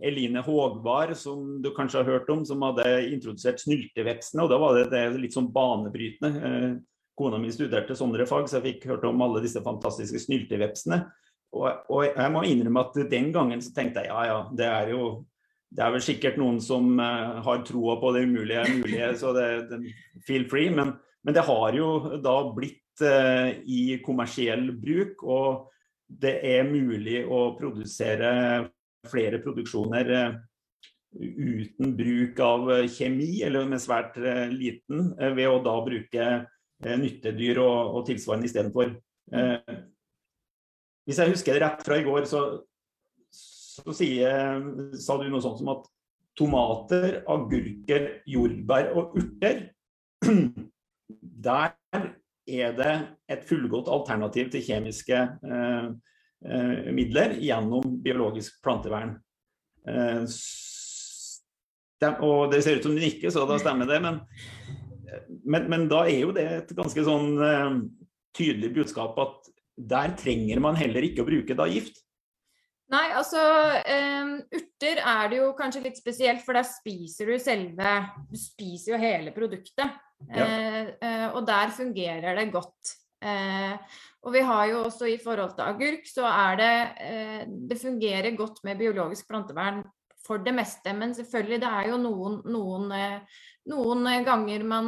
Eline 0.08 0.40
Hågvar, 0.40 1.10
som 1.20 1.58
du 1.60 1.68
kanskje 1.76 2.00
har 2.00 2.14
hørt 2.14 2.30
om, 2.32 2.46
som 2.48 2.62
hadde 2.64 2.86
introdusert 3.10 3.60
snyltevepsene. 3.60 4.46
Og 4.46 4.54
da 4.54 4.60
var 4.62 4.78
det, 4.78 4.86
det 4.94 5.02
litt 5.20 5.36
sånn 5.36 5.50
banebrytende. 5.52 6.78
Kona 7.20 7.42
mi 7.42 7.52
studerte 7.52 7.98
sånne 7.98 8.24
fag, 8.30 8.48
så 8.48 8.62
jeg 8.62 8.66
fikk 8.70 8.88
hørt 8.94 9.04
om 9.10 9.20
alle 9.26 9.44
disse 9.44 9.60
fantastiske 9.66 10.22
snyltevepsene. 10.30 11.02
Og, 11.56 11.68
og, 11.88 12.02
jeg 12.10 12.32
må 12.34 12.42
innrømme 12.48 12.82
at 12.84 12.98
den 13.12 13.30
gangen 13.36 13.62
så 13.64 13.72
tenkte 13.76 14.04
jeg 14.04 14.12
ja 14.12 14.24
ja, 14.28 14.40
det 14.56 14.66
er 14.68 14.90
jo 14.92 15.06
det 15.76 15.84
er 15.84 15.92
vel 15.96 16.04
sikkert 16.04 16.40
noen 16.40 16.62
som 16.64 16.96
uh, 17.02 17.42
har 17.44 17.64
troa 17.68 17.98
på 18.00 18.14
det 18.16 18.26
umulige 18.30 18.64
er 18.64 18.74
mulige, 18.78 19.12
så 19.20 19.34
det, 19.36 19.48
det, 19.72 19.94
feel 20.28 20.48
free. 20.52 20.72
Men, 20.72 20.96
men, 21.26 21.36
det 21.36 21.44
har 21.48 21.76
jo 21.76 22.20
da 22.24 22.36
blitt 22.56 23.04
uh, 23.04 23.52
i 23.68 23.98
kommersiell 24.06 24.70
bruk, 24.80 25.24
og 25.24 25.72
det 26.08 26.38
er 26.48 26.70
mulig 26.70 27.24
å 27.26 27.50
produsere 27.60 28.30
flere 29.10 29.42
produksjoner 29.44 30.14
uh, 30.16 30.38
uten 31.16 31.96
bruk 31.98 32.40
av 32.44 32.72
kjemi, 32.92 33.42
eller 33.48 33.68
med 33.68 33.84
svært 33.84 34.18
liten, 34.52 35.14
ved 35.16 35.48
å 35.48 35.62
da 35.64 35.76
bruke 35.84 36.26
nyttedyr 36.84 37.62
og, 37.64 37.96
og 37.96 38.08
tilsvarende 38.10 38.50
istedenfor. 38.50 38.98
Mm. 39.32 39.78
Hvis 41.06 41.20
jeg 41.22 41.34
husker 41.34 41.56
det 41.56 41.62
rett 41.62 41.84
fra 41.86 42.00
i 42.00 42.06
går, 42.06 42.26
så, 42.30 42.42
så 43.30 43.94
sier, 43.94 44.64
sa 44.98 45.18
du 45.22 45.28
noe 45.30 45.44
sånt 45.44 45.62
som 45.62 45.74
at 45.76 45.86
tomater, 46.36 47.22
agurker, 47.32 48.10
jordbær 48.28 48.92
og 48.98 49.16
urter 49.20 49.70
Der 51.46 51.76
er 52.46 52.74
det 52.78 52.94
et 53.30 53.46
fullgodt 53.46 53.90
alternativ 53.90 54.50
til 54.54 54.64
kjemiske 54.66 55.18
eh, 55.18 55.88
eh, 56.46 56.90
midler 56.94 57.36
gjennom 57.42 58.00
biologisk 58.02 58.58
plantevern. 58.66 59.16
Eh, 59.86 60.26
og 62.26 62.52
det 62.52 62.64
ser 62.64 62.78
ut 62.78 62.86
som 62.86 62.98
du 62.98 63.02
nikker, 63.02 63.30
så 63.34 63.46
da 63.50 63.58
stemmer 63.62 63.90
det. 63.90 64.02
Men, 64.02 64.20
men, 65.46 65.70
men, 65.70 65.88
da 65.90 66.04
er 66.10 66.20
jo 66.26 66.34
det 66.36 66.46
et 66.58 66.74
ganske 66.78 67.06
sånn 67.06 67.30
eh, 67.46 67.80
tydelig 68.38 68.74
budskap 68.80 69.18
at 69.22 69.52
der 69.76 70.16
trenger 70.20 70.62
man 70.64 70.78
heller 70.80 71.04
ikke 71.06 71.24
å 71.24 71.28
bruke 71.28 71.58
da 71.58 71.68
gift. 71.70 72.00
Nei, 72.94 73.06
altså 73.18 73.42
um, 73.82 74.36
urter 74.54 75.00
er 75.02 75.30
det 75.32 75.40
jo 75.40 75.48
kanskje 75.58 75.88
litt 75.88 75.98
spesielt, 75.98 76.44
for 76.46 76.58
der 76.58 76.68
spiser 76.70 77.32
du 77.32 77.40
selve 77.42 77.96
Du 78.30 78.38
spiser 78.38 78.94
jo 78.94 79.00
hele 79.02 79.34
produktet. 79.34 79.96
Ja. 80.30 80.46
Uh, 80.46 80.92
uh, 81.02 81.28
og 81.36 81.42
der 81.50 81.74
fungerer 81.74 82.38
det 82.38 82.52
godt. 82.54 82.94
Uh, 83.26 83.74
og 84.26 84.36
vi 84.36 84.44
har 84.46 84.68
jo 84.70 84.84
også 84.86 85.10
i 85.10 85.18
forhold 85.22 85.56
til 85.58 85.66
agurk, 85.66 86.06
så 86.10 86.30
er 86.30 86.62
det 86.62 86.76
Det 87.72 87.78
fungerer 87.82 88.38
godt 88.38 88.62
med 88.66 88.78
biologisk 88.78 89.28
plantevern 89.30 89.84
for 90.26 90.42
det 90.42 90.56
meste, 90.58 90.94
men 90.98 91.14
selvfølgelig 91.14 91.60
det 91.62 91.70
er 91.70 91.90
jo 91.92 91.98
noen, 92.02 92.40
noen, 92.50 92.94
noen 93.70 94.08
ganger 94.26 94.64
man 94.66 94.88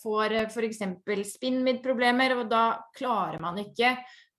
får 0.00 0.36
f.eks. 0.46 0.80
spinnviddsproblemer, 1.34 2.32
og 2.38 2.48
da 2.48 2.62
klarer 2.96 3.36
man 3.44 3.60
ikke 3.60 3.92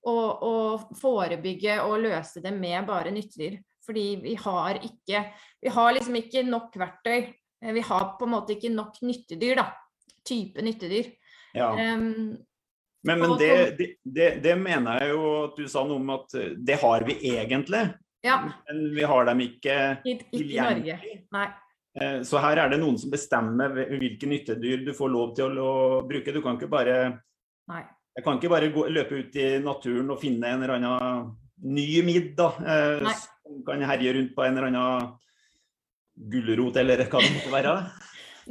og, 0.10 0.44
og 0.44 0.98
forebygge 0.98 1.78
og 1.86 2.00
løse 2.02 2.42
det 2.44 2.54
med 2.56 2.88
bare 2.88 3.14
nyttedyr. 3.14 3.60
Fordi 3.86 4.06
vi 4.24 4.36
har 4.38 4.78
ikke 4.78 5.24
Vi 5.62 5.70
har 5.70 5.94
liksom 5.94 6.16
ikke 6.16 6.44
nok 6.44 6.76
verktøy. 6.78 7.34
Eh, 7.62 7.74
vi 7.74 7.82
har 7.86 8.16
på 8.20 8.26
en 8.26 8.34
måte 8.34 8.56
ikke 8.56 8.74
nok 8.74 9.02
nyttedyr, 9.02 9.56
da. 9.62 9.68
Type 10.26 10.62
nyttedyr. 10.62 11.12
Ja. 11.54 11.74
Um, 11.74 12.38
men, 13.04 13.20
men 13.20 13.38
det, 13.38 13.78
det, 14.04 14.30
det, 14.44 14.56
mener 14.56 15.02
jeg 15.02 15.14
jo 15.16 15.22
at 15.44 15.58
du 15.58 15.68
sa 15.70 15.84
noe 15.86 15.98
om 15.98 16.14
at 16.14 16.34
eh, 16.38 16.54
det 16.58 16.78
har 16.82 17.06
vi 17.06 17.18
egentlig. 17.34 17.84
Ja. 18.22 18.38
Men 18.68 18.84
vi 18.96 19.06
har 19.10 19.26
dem 19.26 19.42
ikke 19.42 19.78
tilgjengelig. 20.06 20.98
Eh, 22.00 22.22
så 22.24 22.42
her 22.42 22.62
er 22.62 22.72
det 22.72 22.80
noen 22.82 23.00
som 23.02 23.14
bestemmer 23.14 23.74
hvilke 23.74 24.30
nyttedyr 24.30 24.86
du 24.86 24.94
får 24.98 25.12
lov 25.12 25.34
til 25.38 25.58
å, 25.58 25.72
å 26.00 26.04
bruke. 26.08 26.34
Du 26.34 26.42
kan 26.46 26.60
ikke 26.60 26.72
bare 26.72 27.00
Nei. 27.72 27.84
Jeg 28.12 28.26
kan 28.26 28.38
ikke 28.38 28.52
bare 28.52 28.72
gå, 28.74 28.86
løpe 28.92 29.22
ut 29.24 29.36
i 29.40 29.48
naturen 29.64 30.10
og 30.12 30.20
finne 30.20 30.50
en 30.52 30.66
eller 30.66 30.76
annen 30.78 31.32
ny 31.62 31.88
midd 32.04 32.40
eh, 32.42 33.06
som 33.08 33.62
kan 33.68 33.84
herje 33.88 34.16
rundt 34.18 34.34
på 34.36 34.44
en 34.44 34.58
eller 34.58 34.72
annen 34.72 35.12
gulrot 36.32 36.80
eller 36.82 37.06
hva 37.06 37.22
det 37.22 37.34
måtte 37.38 37.54
være. 37.54 37.76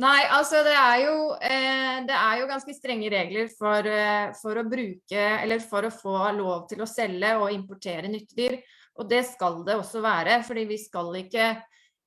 Nei, 0.00 0.21
altså 0.33 0.62
det 0.64 0.75
er 0.79 1.00
jo, 1.02 1.14
eh, 1.45 1.97
det 2.07 2.14
er 2.17 2.40
jo 2.40 2.49
ganske 2.49 2.75
strenge 2.76 3.11
regler 3.12 3.50
for, 3.52 3.85
eh, 3.85 4.31
for, 4.38 4.61
å 4.61 4.69
bruke 4.69 5.25
eller 5.43 5.61
for 5.61 5.87
å 5.88 5.93
få 5.93 6.14
lov 6.38 6.69
til 6.71 6.81
å 6.81 6.88
selge 6.88 7.35
og 7.40 7.50
importere 7.52 8.09
nyttedyr. 8.09 8.61
Og 9.00 9.09
det 9.11 9.25
skal 9.29 9.61
det 9.67 9.76
også 9.81 10.02
være, 10.05 10.40
fordi 10.47 10.64
vi 10.71 10.79
skal 10.81 11.11
ikke, 11.21 11.50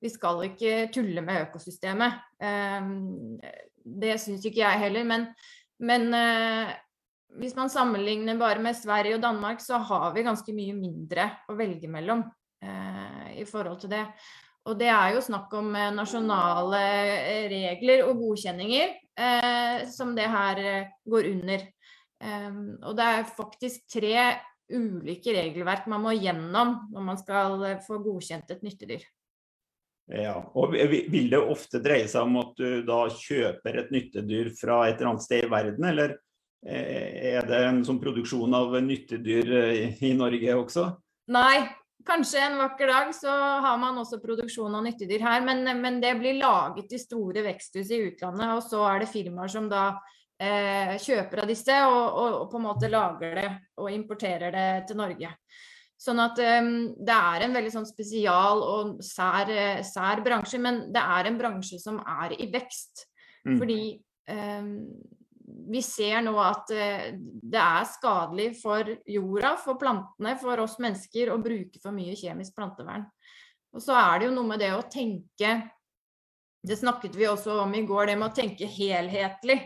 vi 0.01 0.11
skal 0.11 0.41
ikke 0.47 0.87
tulle 0.95 1.21
med 1.25 1.49
økosystemet. 1.49 2.23
Eh, 2.39 2.89
det 3.83 4.17
syns 4.23 4.47
ikke 4.47 4.63
jeg 4.63 4.83
heller, 4.87 5.05
men, 5.07 5.27
men 5.83 6.09
eh, 6.17 6.73
hvis 7.39 7.55
man 7.57 7.71
sammenligner 7.71 8.37
bare 8.39 8.61
med 8.61 8.77
Sverige 8.77 9.17
og 9.17 9.23
Danmark, 9.23 9.61
så 9.61 9.79
har 9.81 10.13
vi 10.15 10.25
ganske 10.25 10.55
mye 10.55 10.75
mindre 10.77 11.29
å 11.49 11.57
velge 11.57 11.89
mellom 11.91 12.23
eh, 12.63 13.29
i 13.41 13.45
forhold 13.49 13.81
til 13.83 13.93
det. 13.95 14.03
Og 14.69 14.77
det 14.79 14.89
er 14.93 15.15
jo 15.15 15.23
snakk 15.23 15.53
om 15.59 15.73
eh, 15.75 15.91
nasjonale 15.95 16.81
eh, 17.19 17.47
regler 17.51 18.05
og 18.07 18.21
godkjenninger 18.21 18.93
eh, 19.19 19.83
som 19.91 20.13
det 20.15 20.29
her 20.31 20.61
eh, 20.63 20.91
går 21.09 21.31
under. 21.33 21.65
Eh, 22.23 22.51
og 22.83 22.93
det 22.99 23.09
er 23.09 23.33
faktisk 23.33 23.87
tre 23.97 24.15
ulike 24.73 25.33
regelverk 25.35 25.89
man 25.91 26.05
må 26.05 26.13
gjennom 26.15 26.77
når 26.93 27.09
man 27.09 27.19
skal 27.19 27.67
få 27.83 27.99
godkjent 28.05 28.55
et 28.55 28.63
nyttedyr. 28.65 29.03
Ja, 30.11 30.35
og 30.59 30.73
Vil 30.75 31.29
det 31.31 31.39
ofte 31.39 31.79
dreie 31.83 32.09
seg 32.11 32.27
om 32.27 32.35
at 32.41 32.57
du 32.59 32.81
da 32.87 33.05
kjøper 33.11 33.79
et 33.79 33.91
nyttedyr 33.93 34.49
fra 34.57 34.81
et 34.87 34.97
eller 34.97 35.13
annet 35.13 35.25
sted 35.25 35.45
i 35.45 35.51
verden, 35.51 35.85
eller 35.87 36.17
er 36.65 37.47
det 37.47 37.61
en 37.67 37.81
sånn 37.83 37.99
produksjon 38.01 38.53
av 38.55 38.75
nyttedyr 38.83 39.53
eh, 39.59 40.03
i 40.03 40.13
Norge 40.15 40.55
også? 40.55 40.85
Nei, 41.35 41.65
kanskje 42.07 42.39
en 42.45 42.57
vakker 42.61 42.91
dag 42.91 43.11
så 43.15 43.33
har 43.63 43.77
man 43.81 43.99
også 43.99 44.21
produksjon 44.23 44.75
av 44.75 44.85
nyttedyr 44.85 45.23
her, 45.23 45.43
men, 45.43 45.65
men, 45.81 45.99
det 46.03 46.13
blir 46.19 46.39
laget 46.39 46.95
i 46.95 47.01
store 47.01 47.43
veksthus 47.45 47.91
i 47.91 48.01
utlandet, 48.07 48.55
og 48.55 48.63
så 48.65 48.83
er 48.91 49.03
det 49.03 49.11
firmaer 49.11 49.51
som 49.51 49.67
da 49.71 49.89
eh, 50.39 50.95
kjøper 51.03 51.43
av 51.43 51.51
disse 51.51 51.77
og, 51.87 52.01
og, 52.07 52.39
og, 52.41 52.49
på 52.51 52.61
en 52.61 52.67
måte 52.69 52.91
lager 52.91 53.39
det 53.41 53.51
og 53.79 53.91
importerer 53.91 54.55
det 54.55 54.67
til 54.87 54.99
Norge. 55.03 55.33
Sånn 56.03 56.19
at 56.19 56.39
um, 56.59 56.71
det 56.99 57.15
er 57.15 57.45
en 57.45 57.53
veldig 57.55 57.71
sånn 57.71 57.87
spesial 57.87 58.59
og 58.59 58.95
sær, 59.05 59.47
sær, 59.87 60.19
bransje, 60.25 60.59
men 60.59 60.81
det 60.91 60.99
er 60.99 61.29
en 61.29 61.37
bransje 61.39 61.79
som 61.79 62.01
er 62.01 62.33
i 62.35 62.49
vekst. 62.51 63.05
Mm. 63.47 63.55
Fordi 63.61 63.77
um, 64.27 64.73
vi 65.43 65.81
ser 65.83 66.21
nå 66.25 66.33
at 66.41 66.71
uh, 66.73 67.07
det 67.15 67.61
er 67.61 67.89
skadelig 67.89 68.49
for 68.61 68.89
jorda, 69.09 69.55
for 69.61 69.79
plantene, 69.81 70.35
for 70.41 70.63
oss 70.63 70.77
mennesker 70.83 71.33
å 71.33 71.39
bruke 71.43 71.81
for 71.83 71.95
mye 71.95 72.15
kjemisk 72.19 72.55
plantevern. 72.57 73.05
Og 73.73 73.81
så 73.81 73.95
er 73.97 74.19
det 74.19 74.29
jo 74.29 74.35
noe 74.35 74.51
med 74.51 74.61
det 74.61 74.73
å 74.75 74.83
tenke 74.85 75.55
Det 76.63 76.77
snakket 76.79 77.15
vi 77.19 77.25
også 77.27 77.57
om 77.59 77.73
i 77.75 77.81
går, 77.83 78.05
det 78.07 78.13
med 78.15 78.29
å 78.29 78.35
tenke 78.37 78.69
helhetlig. 78.71 79.57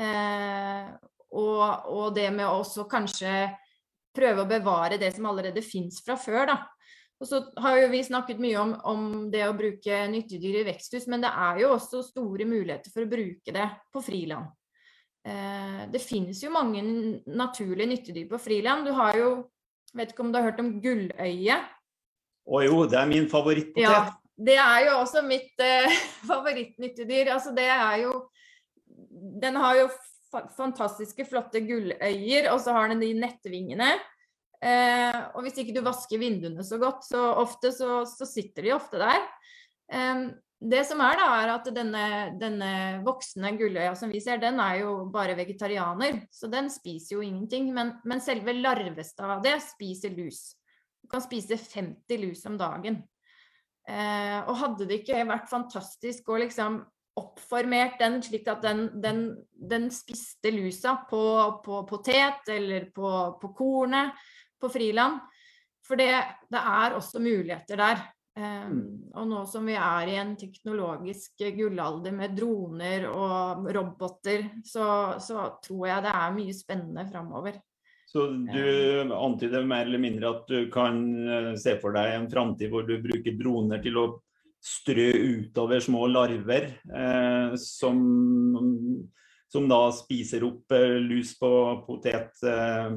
Eh, 0.00 0.88
og, 1.30 1.84
og, 1.92 2.08
det 2.16 2.24
med 2.34 2.48
å 2.48 2.56
også 2.64 2.88
kanskje 2.90 3.52
prøve 4.14 4.42
å 4.42 4.50
bevare 4.50 4.98
det 4.98 5.12
som 5.14 5.28
allerede 5.30 5.62
fins 5.62 6.00
fra 6.02 6.16
før. 6.18 6.48
da. 6.50 6.56
Og 7.22 7.28
så 7.30 7.40
har 7.62 7.78
jo 7.78 7.92
vi 7.92 8.02
snakket 8.02 8.42
mye 8.42 8.58
om, 8.58 8.74
om, 8.82 9.06
det 9.30 9.44
å 9.46 9.54
bruke 9.54 10.02
nyttedyr 10.10 10.60
i 10.60 10.66
veksthus, 10.66 11.06
men 11.10 11.22
det 11.22 11.30
er 11.30 11.62
jo 11.62 11.70
også 11.76 12.02
store 12.02 12.46
muligheter 12.50 12.90
for 12.90 13.06
å 13.06 13.10
bruke 13.14 13.54
det 13.54 13.68
på 13.94 14.02
friland. 14.02 14.50
Eh, 15.24 15.82
det 15.92 16.02
finnes 16.04 16.42
jo 16.44 16.52
mange 16.52 16.82
naturlige 17.24 17.88
nyttedyr 17.88 18.28
på 18.28 18.40
friland. 18.42 18.86
Du 18.86 18.92
har 18.96 19.16
jo 19.18 19.34
Vet 19.94 20.10
ikke 20.10 20.24
om 20.24 20.32
du 20.34 20.40
har 20.40 20.48
hørt 20.48 20.58
om 20.58 20.72
gulløye? 20.82 21.56
Å 22.44 22.60
jo, 22.64 22.78
det 22.90 22.96
er 22.98 23.06
min 23.06 23.28
favorittpotet. 23.30 23.84
Ja, 23.84 24.00
det 24.34 24.56
er 24.58 24.88
jo 24.88 24.96
også 24.98 25.22
mitt 25.22 25.62
eh, 25.62 26.00
favorittnyttedyr. 26.30 27.30
Altså 27.36 27.54
det 27.54 27.68
er 27.70 28.00
jo 28.02 28.16
Den 29.44 29.54
har 29.62 29.78
jo 29.78 29.86
fantastiske, 30.56 31.28
flotte 31.30 31.62
gulløyer, 31.62 32.50
og 32.50 32.58
så 32.64 32.74
har 32.74 32.90
den 32.90 33.04
de 33.04 33.12
nettvingene. 33.14 33.92
Eh, 34.58 35.20
og 35.36 35.44
hvis 35.46 35.60
ikke 35.62 35.76
du 35.76 35.84
vasker 35.86 36.18
vinduene 36.18 36.64
så 36.66 36.80
godt, 36.82 37.06
så 37.06 37.22
ofte 37.38 37.70
så, 37.74 38.02
så 38.08 38.26
sitter 38.26 38.66
de 38.66 38.74
ofte 38.74 38.98
der. 38.98 39.22
Eh, 39.94 40.26
det 40.64 40.80
som 40.88 41.00
er 41.04 41.18
da, 41.20 41.28
er 41.42 41.50
at 41.52 41.68
denne, 41.76 42.04
denne 42.40 42.70
voksne 43.04 43.52
gulløya 43.58 43.92
som 43.98 44.12
vi 44.12 44.20
ser, 44.24 44.40
den 44.40 44.60
er 44.62 44.80
jo 44.80 44.94
bare 45.12 45.36
vegetarianer. 45.36 46.22
Så 46.32 46.48
den 46.52 46.70
spiser 46.72 47.18
jo 47.18 47.24
ingenting. 47.24 47.68
Men, 47.76 47.96
men 48.08 48.22
selve 48.24 48.54
larvestadiet 48.56 49.64
spiser 49.66 50.14
lus. 50.16 50.54
Du 51.04 51.10
kan 51.12 51.24
spise 51.24 51.58
50 51.60 52.22
lus 52.22 52.44
om 52.48 52.56
dagen. 52.60 53.02
Eh, 53.84 54.38
og 54.48 54.56
hadde 54.62 54.88
det 54.88 55.02
ikke 55.02 55.26
vært 55.28 55.50
fantastisk 55.50 56.30
å 56.32 56.40
liksom 56.40 56.80
oppformert 57.20 58.00
den 58.00 58.18
slik 58.24 58.48
at 58.50 58.64
den, 58.64 58.86
den, 59.02 59.26
den 59.52 59.90
spiste 59.94 60.50
lusa 60.54 60.96
på, 61.10 61.20
på 61.64 61.82
potet 61.86 62.48
eller 62.50 62.88
på, 62.94 63.10
på, 63.40 63.52
kornet 63.54 64.16
på 64.60 64.70
friland. 64.72 65.20
For 65.84 66.00
det, 66.00 66.10
det, 66.48 66.58
er 66.58 66.96
også 66.96 67.20
muligheter 67.20 67.78
der. 67.78 68.00
Um, 68.34 68.78
og 69.14 69.28
nå 69.30 69.44
som 69.46 69.68
vi 69.68 69.76
er 69.78 70.08
i 70.10 70.16
en 70.18 70.32
teknologisk 70.34 71.44
gullalder 71.54 72.16
med 72.16 72.34
droner 72.34 73.06
og 73.06 73.68
roboter, 73.76 74.48
så, 74.66 75.20
så 75.22 75.52
tror 75.62 75.86
jeg 75.86 76.06
det 76.08 76.14
er 76.18 76.34
mye 76.34 76.56
spennende 76.56 77.06
framover. 77.12 77.60
Så 78.14 78.26
du 78.30 79.14
antyder 79.14 79.64
mer 79.66 79.88
eller 79.88 79.98
mindre 79.98 80.30
at 80.30 80.44
du 80.46 80.68
kan 80.70 81.00
eh, 81.26 81.48
se 81.58 81.72
for 81.82 81.96
deg 81.96 82.12
en 82.14 82.28
framtid 82.30 82.70
hvor 82.70 82.84
du 82.86 82.92
bruker 83.02 83.34
droner 83.34 83.80
til 83.82 83.98
å 83.98 84.04
strø 84.64 85.08
utover 85.12 85.82
små 85.82 86.06
larver 86.12 86.68
eh, 86.94 87.56
som, 87.58 87.98
som, 89.50 89.66
da 89.68 89.80
spiser 89.96 90.46
opp 90.46 90.76
eh, 90.78 90.94
lus 91.02 91.34
på 91.40 91.50
potet, 91.88 92.38
eh, 92.46 92.94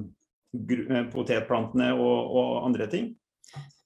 eh, 0.60 1.10
potetplantene 1.10 1.91
og, 1.97 2.19
og, 2.38 2.52
andre 2.69 2.88
ting? 2.91 3.10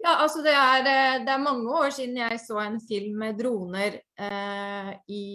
Ja, 0.02 0.16
altså 0.24 0.42
det 0.46 0.54
er, 0.56 0.88
eh, 0.90 1.18
det 1.26 1.34
er, 1.34 1.44
mange 1.44 1.70
år 1.78 1.92
siden 1.94 2.18
jeg 2.18 2.40
så 2.42 2.60
en 2.64 2.80
film 2.82 3.20
med 3.22 3.38
droner 3.38 4.00
eh, 4.18 4.94
i, 5.14 5.26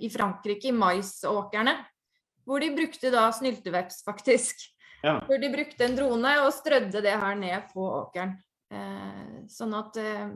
i, 0.00 0.12
Frankrike, 0.12 0.70
i 0.70 0.76
maisåkrene. 0.76 1.76
Hvor 2.48 2.62
de 2.62 2.72
brukte 2.74 3.12
da 3.12 3.28
snylteveps, 3.34 4.00
faktisk. 4.06 4.64
Ja. 5.02 5.18
Hvor 5.26 5.38
de 5.42 5.50
brukte 5.52 5.86
en 5.86 5.98
drone 5.98 6.32
og 6.44 6.52
strødde 6.54 7.02
det 7.04 7.14
her 7.18 7.36
ned 7.38 7.68
på 7.74 7.84
åkeren. 7.84 8.36
Eh, 8.72 9.40
sånn 9.52 9.74
at 9.76 9.98
eh, 10.00 10.28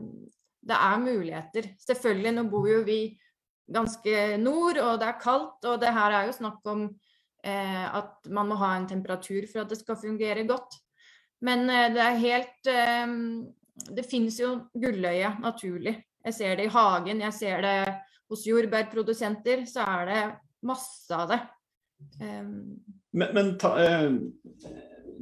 det 0.67 0.77
er 0.77 1.01
muligheter. 1.01 1.69
Selvfølgelig, 1.81 2.33
nå 2.35 2.45
bor 2.51 2.67
jo 2.69 2.81
vi 2.87 3.01
ganske 3.73 4.37
nord, 4.39 4.79
og 4.79 4.99
det 5.01 5.07
er 5.09 5.21
kaldt, 5.21 5.65
og 5.67 5.79
det 5.81 5.93
her 5.95 6.15
er 6.15 6.27
jo 6.29 6.35
snakk 6.37 6.67
om 6.69 6.83
eh, 7.43 7.85
at 7.87 8.29
man 8.31 8.51
må 8.51 8.59
ha 8.61 8.75
en 8.75 8.87
temperatur 8.89 9.47
for 9.49 9.63
at 9.63 9.71
det 9.71 9.79
skal 9.81 9.99
fungere 9.99 10.45
godt. 10.47 10.77
Men 11.45 11.69
eh, 11.69 11.89
det 11.93 12.03
er 12.03 12.21
helt 12.21 12.69
eh, 12.71 13.15
Det 13.97 14.05
finnes 14.09 14.39
jo 14.41 14.53
gulløye 14.73 15.35
naturlig. 15.43 15.97
Jeg 16.27 16.35
ser 16.35 16.57
det 16.59 16.67
i 16.67 16.73
hagen, 16.73 17.21
jeg 17.23 17.35
ser 17.35 17.61
det 17.63 17.77
hos 18.27 18.41
jordbærprodusenter, 18.43 19.63
så 19.69 19.85
er 19.87 20.09
det 20.09 20.23
masse 20.67 21.15
av 21.15 21.29
det. 21.31 21.37
Um, 22.19 22.81
men, 23.15 23.29
men 23.37 23.53
ta, 23.61 23.71
eh, 23.79 24.09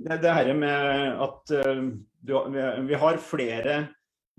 det, 0.07 0.17
det 0.23 0.33
her 0.33 0.49
med 0.57 1.19
at 1.27 1.53
du, 2.25 2.33
vi, 2.87 2.97
har 2.97 3.21
flere 3.21 3.75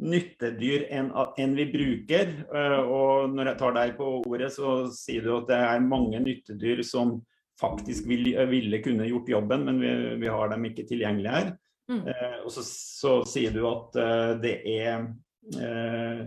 nyttedyr 0.02 0.88
enn, 0.92 1.12
en 1.14 1.54
vi 1.56 1.68
bruker. 1.70 2.34
Og 2.82 3.30
når 3.32 3.52
jeg 3.52 3.60
tar 3.62 3.76
deg 3.78 3.94
på 4.00 4.10
ordet, 4.18 4.50
så 4.56 4.74
sier 4.92 5.24
du 5.24 5.30
at 5.36 5.46
det 5.52 5.60
er 5.68 5.86
mange 5.86 6.20
nyttedyr 6.24 6.82
som 6.84 7.20
faktisk 7.60 8.10
vil, 8.10 8.32
ville 8.50 8.82
kunne 8.84 9.06
gjort 9.08 9.30
jobben, 9.30 9.64
men 9.70 9.80
vi, 9.80 9.94
vi 10.24 10.34
har 10.34 10.50
dem 10.52 10.66
ikke 10.68 10.88
tilgjengelig 10.90 11.32
her. 11.36 11.54
Mm. 11.90 12.02
Eh, 12.10 12.38
og 12.44 12.50
så, 12.54 12.64
så, 12.66 13.12
sier 13.28 13.54
du 13.54 13.62
at 13.68 13.98
eh, 14.02 14.32
det 14.42 14.54
er 14.72 15.04
uh, 15.54 16.24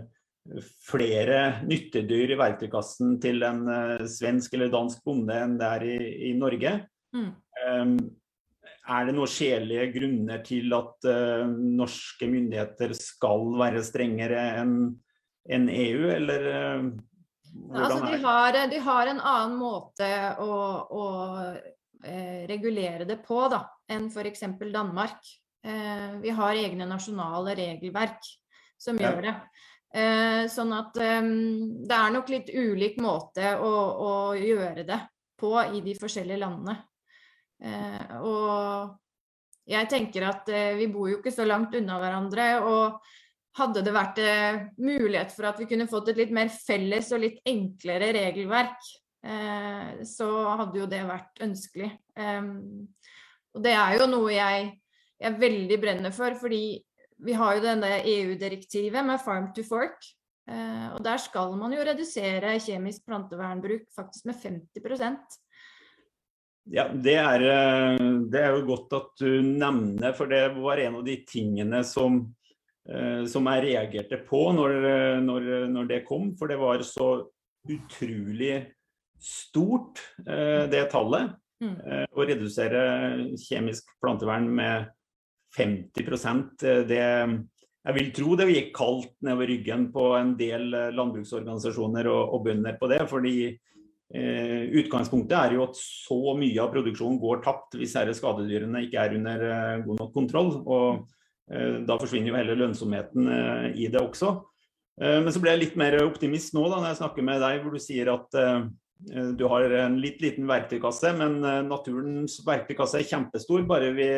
flere 0.88 1.40
nyttedyr 1.68 2.32
i 2.32 2.38
verktøykassen 2.40 3.18
til 3.22 3.44
en 3.46 3.66
uh, 3.68 4.06
svensk 4.08 4.56
eller 4.56 4.72
dansk 4.72 5.04
bonde 5.04 5.36
enn 5.36 5.58
det 5.60 5.68
er 5.76 5.84
i, 5.90 5.98
i 6.30 6.32
Norge. 6.38 6.78
Mm. 7.16 7.28
Um, 7.66 7.94
er 8.90 9.06
det 9.06 9.14
noen 9.14 9.30
sjelige 9.30 9.90
grunner 9.98 10.40
til 10.46 10.72
at 10.74 11.10
uh, 11.10 11.44
norske 11.50 12.30
myndigheter 12.30 12.96
skal 12.96 13.52
være 13.60 13.84
strengere 13.84 14.48
enn 14.62 14.74
en 15.50 15.70
EU, 15.72 16.08
eller 16.14 16.42
hvordan 17.52 17.92
altså, 17.92 18.06
de, 18.06 18.18
har, 18.24 18.58
de 18.70 18.78
har 18.78 19.10
en 19.10 19.20
annen 19.20 19.58
måte 19.58 20.08
å, 20.42 20.56
å 20.86 21.04
eh, 22.04 22.46
regulere 22.50 23.06
det 23.08 23.20
på 23.26 23.42
da, 23.52 23.64
enn 23.90 24.08
f.eks. 24.10 24.44
Danmark. 24.70 25.30
Vi 25.60 26.30
har 26.32 26.56
egne 26.56 26.86
nasjonale 26.88 27.52
regelverk 27.58 28.24
som 28.80 28.96
ja. 28.96 29.10
gjør 29.10 29.26
det. 29.26 29.34
sånn 30.48 30.72
at 30.72 30.96
um, 30.96 31.28
det 31.84 31.96
er 31.96 32.14
nok 32.14 32.32
litt 32.32 32.48
ulik 32.48 32.96
måte 33.02 33.50
å, 33.60 33.72
å 34.00 34.12
gjøre 34.40 34.86
det 34.88 34.96
på 35.40 35.52
i 35.60 35.82
de 35.84 35.94
forskjellige 36.00 36.40
landene. 36.40 36.76
Eh, 37.60 38.16
og 38.24 39.68
jeg 39.68 39.88
tenker 39.92 40.28
at 40.28 40.48
eh, 40.48 40.76
vi 40.78 40.88
bor 40.92 41.10
jo 41.10 41.20
ikke 41.20 41.34
så 41.34 41.44
langt 41.48 41.76
unna 41.76 41.98
hverandre. 42.00 42.52
og 42.64 43.00
hadde 43.58 43.82
det 43.82 43.92
vært 43.94 44.18
eh, 44.22 44.60
mulighet 44.78 45.32
for 45.34 45.48
at 45.50 45.58
vi 45.60 45.68
kunne 45.70 45.88
fått 45.90 46.12
et 46.12 46.20
litt 46.20 46.34
mer 46.34 46.50
felles 46.54 47.10
og 47.14 47.24
litt 47.24 47.40
enklere 47.50 48.12
regelverk, 48.14 48.90
eh, 49.26 50.04
så 50.06 50.28
hadde 50.60 50.78
jo 50.78 50.86
det 50.90 51.00
vært 51.08 51.42
ønskelig. 51.48 51.90
Eh, 52.14 52.46
og 53.50 53.64
det 53.64 53.74
er 53.74 53.96
jo 53.98 54.06
noe 54.10 54.30
jeg, 54.36 54.70
jeg 55.20 55.40
veldig 55.40 55.78
brenner 55.82 56.14
for, 56.14 56.34
fordi 56.40 56.80
vi 57.20 57.36
har 57.36 57.56
jo 57.56 57.64
denne 57.64 57.98
EU-direktivet 58.08 59.04
med 59.04 59.20
Farm 59.22 59.50
to 59.56 59.64
Fork. 59.66 60.00
Eh, 60.50 60.88
og 60.96 61.02
der 61.04 61.20
skal 61.20 61.52
man 61.58 61.74
jo 61.74 61.84
redusere 61.86 62.56
kjemisk 62.62 63.04
plantevernbruk 63.06 63.86
faktisk 63.94 64.26
med 64.30 64.40
50% 64.40 65.38
ja, 66.70 66.84
det 66.92 67.16
er, 67.18 67.42
eh, 67.50 68.08
det 68.30 68.40
er, 68.40 68.52
jo 68.54 68.66
godt 68.68 68.92
at 68.94 69.22
du 69.22 69.40
nevner, 69.42 70.12
for 70.14 70.30
det 70.30 70.42
var 70.54 70.78
en 70.78 70.98
av 71.00 71.06
de 71.06 71.16
tingene 71.26 71.80
som, 71.88 72.20
eh, 72.86 73.24
som 73.26 73.48
jeg 73.48 73.64
reagerte 73.64 74.20
på 74.28 74.42
når, 74.54 74.76
når, 75.24 75.48
når, 75.72 75.88
det 75.90 76.02
kom. 76.06 76.28
For 76.38 76.52
det 76.52 76.60
var 76.60 76.84
så 76.86 77.08
utrolig 77.66 78.60
stort, 79.18 79.98
det 80.20 80.84
tallet. 80.92 81.34
Mm. 81.60 81.74
Å 82.08 82.24
redusere 82.28 82.84
kjemisk 83.40 83.90
plantevern 84.00 84.46
med 84.48 84.86
50 85.56 86.86
det 86.88 87.00
Jeg 87.00 87.96
vil 87.96 88.10
tro 88.12 88.36
det 88.36 88.46
gikk 88.50 88.74
kaldt 88.76 89.12
nedover 89.24 89.48
ryggen 89.48 89.88
på 89.92 90.12
en 90.18 90.36
del 90.38 90.68
landbruksorganisasjoner 90.94 92.06
og, 92.12 92.34
og 92.36 92.44
bønder 92.44 92.76
på 92.78 92.90
det. 92.92 93.00
fordi 93.08 93.36
Eh, 94.10 94.66
utgangspunktet 94.74 95.36
er 95.38 95.52
jo 95.54 95.68
at 95.68 95.76
så 95.78 96.32
mye 96.34 96.58
av 96.58 96.72
produksjonen 96.74 97.20
går 97.22 97.44
tapt 97.44 97.76
hvis 97.78 97.92
disse 97.94 98.16
skadedyrene 98.18 98.82
ikke 98.82 99.04
er 99.04 99.12
under 99.14 99.44
eh, 99.46 99.82
god 99.86 100.04
nok 100.04 100.14
kontroll. 100.14 100.54
Og, 100.66 101.08
Da 101.50 101.96
forsvinner 101.98 102.30
jo 102.30 102.34
hele 102.36 102.54
lønnsomheten 102.54 103.24
i 103.74 103.88
det 103.90 103.98
også. 103.98 104.28
Men 105.02 105.32
så 105.34 105.40
ble 105.42 105.50
jeg 105.50 105.58
litt 105.64 105.72
mer 105.80 105.96
optimist 106.04 106.54
nå 106.54 106.62
da, 106.70 106.76
når 106.76 106.92
jeg 106.92 106.98
snakker 107.00 107.24
med 107.26 107.40
deg, 107.42 107.56
hvor 107.64 107.74
du 107.74 107.82
sier 107.82 108.06
at 108.12 108.36
du 109.00 109.46
har 109.48 109.72
en 109.80 109.94
litt 110.02 110.20
liten 110.20 110.44
verktøykasse, 110.48 111.14
men 111.16 111.38
naturens 111.68 112.36
verktøykasse 112.44 113.00
er 113.00 113.08
kjempestor, 113.08 113.62
bare 113.68 113.94
vi 113.96 114.08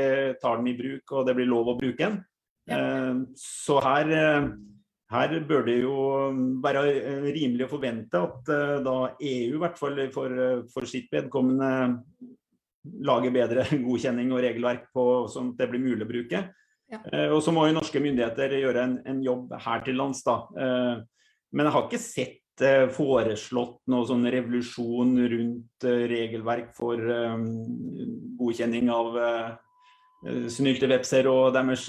tar 0.42 0.58
den 0.58 0.72
i 0.72 0.76
bruk 0.78 1.14
og 1.14 1.28
det 1.28 1.36
blir 1.38 1.50
lov 1.50 1.70
å 1.70 1.76
bruke 1.78 2.02
den. 2.02 2.18
Ja. 2.66 2.80
Så 3.38 3.78
her 3.82 4.10
her 5.12 5.34
bør 5.44 5.66
det 5.66 5.76
jo 5.82 5.94
være 6.64 6.82
rimelig 7.34 7.66
å 7.66 7.72
forvente 7.74 8.20
at 8.22 8.50
da 8.84 8.96
EU, 9.12 9.56
i 9.58 9.60
hvert 9.60 9.78
fall 9.80 10.00
for, 10.14 10.34
for 10.72 10.88
sitt 10.88 11.12
vedkommende, 11.12 11.68
lager 13.06 13.34
bedre 13.34 13.66
godkjenning 13.86 14.32
og 14.32 14.42
regelverk 14.44 14.88
på, 14.94 15.06
sånn 15.32 15.52
at 15.52 15.60
det 15.60 15.70
blir 15.72 15.84
mulig 15.84 16.06
å 16.06 16.12
bruke. 16.12 16.44
Ja. 16.92 17.00
Og 17.32 17.40
så 17.44 17.52
må 17.54 17.66
jo 17.68 17.76
norske 17.76 18.00
myndigheter 18.04 18.56
gjøre 18.58 18.86
en, 18.86 18.96
en 19.08 19.20
jobb 19.24 19.52
her 19.64 19.84
til 19.84 19.96
lands, 20.00 20.24
da. 20.26 20.42
Men 21.52 21.68
jeg 21.68 21.74
har 21.76 21.86
ikke 21.86 22.00
sett 22.00 22.41
foreslått 22.94 23.80
noe 23.92 24.06
sånn 24.08 24.26
revolusjon 24.30 25.16
rundt 25.34 25.86
regelverk 26.12 26.72
for 26.76 27.00
um, 27.00 27.46
godkjenning 28.38 28.90
av 28.92 29.18
snylte 30.52 30.86
vepser 30.86 31.26
og 31.26 31.48
deres 31.56 31.88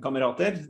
kamerater. 0.00 0.62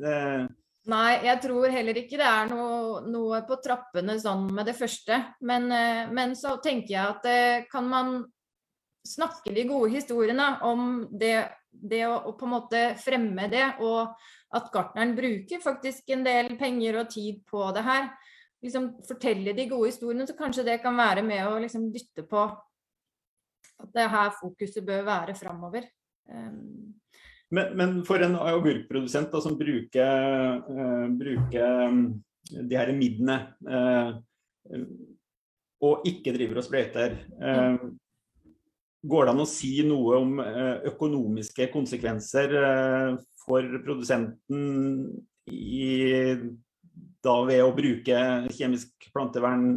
Nei, 0.88 1.20
jeg 1.26 1.42
tror 1.44 1.68
heller 1.68 1.98
ikke 2.00 2.16
det 2.16 2.26
er 2.26 2.48
noe, 2.48 3.00
noe 3.04 3.42
på 3.44 3.58
trappene 3.60 4.16
sånn 4.20 4.46
med 4.54 4.70
det 4.70 4.76
første. 4.78 5.18
Men, 5.44 5.68
eh, 5.74 6.06
men, 6.08 6.32
så 6.38 6.56
tenker 6.62 6.94
jeg 6.94 7.16
at 7.16 7.28
eh, 7.28 7.64
kan 7.70 7.88
man 7.88 8.14
snakke 9.06 9.52
de 9.52 9.66
gode 9.68 9.92
historiene 9.92 10.54
om 10.64 11.04
det, 11.12 11.34
det 11.68 12.06
å, 12.08 12.16
å, 12.30 12.32
på 12.38 12.48
en 12.48 12.54
måte 12.54 12.82
fremme 13.00 13.48
det, 13.52 13.66
og 13.84 14.08
at 14.56 14.72
gartneren 14.72 15.12
bruker 15.16 15.60
faktisk 15.62 16.10
en 16.16 16.24
del 16.24 16.54
penger 16.60 17.02
og 17.02 17.12
tid 17.12 17.44
på 17.48 17.68
det 17.76 17.84
her. 17.84 18.08
Liksom 18.60 18.90
fortelle 19.08 19.54
de 19.56 19.64
gode 19.70 19.88
historiene, 19.88 20.26
så 20.28 20.36
kanskje 20.36 20.66
det 20.66 20.80
kan 20.82 20.96
være 20.98 21.22
med 21.24 21.46
å 21.48 21.58
liksom 21.62 21.88
dytte 21.94 22.26
på 22.28 22.42
at 23.80 23.92
det 23.96 24.08
her 24.12 24.34
fokuset 24.36 24.84
bør 24.84 25.06
være 25.06 25.34
framover. 25.38 25.86
Um, 26.28 26.90
men, 27.50 27.72
men, 27.76 27.94
for 28.06 28.22
en 28.22 28.36
agurkprodusent 28.38 29.32
som 29.42 29.56
bruker, 29.58 30.60
uh, 30.70 31.06
bruker 31.18 31.86
um, 31.88 32.04
de 32.50 32.78
her 32.78 32.92
midlene 32.94 33.40
uh, 33.66 34.12
og 35.80 36.06
ikke 36.06 36.34
driver 36.36 36.60
og 36.60 36.66
sprøyter, 36.66 37.16
uh, 37.42 37.90
går 39.10 39.26
det 39.26 39.34
an 39.34 39.42
å 39.42 39.48
si 39.48 39.72
noe 39.88 40.18
om 40.20 40.40
økonomiske 40.90 41.70
konsekvenser 41.72 42.52
for 43.40 43.78
produsenten 43.80 44.66
i, 45.48 46.36
da 47.24 47.36
ved 47.48 47.62
å 47.64 47.72
bruke 47.76 48.20
kjemisk 48.56 49.10
plantevern 49.14 49.72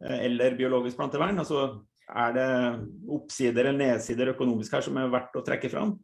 eller 0.00 0.54
biologisk 0.56 0.96
plantevern? 0.96 1.38
Altså, 1.42 1.82
er 2.10 2.32
det 2.34 2.50
oppsider 3.12 3.68
eller 3.68 3.92
nedsider 3.92 4.32
økonomisk 4.32 4.78
her 4.78 4.86
som 4.86 4.96
er 4.98 5.12
verdt 5.12 5.36
å 5.38 5.44
trekke 5.46 5.70
fram? 5.72 5.94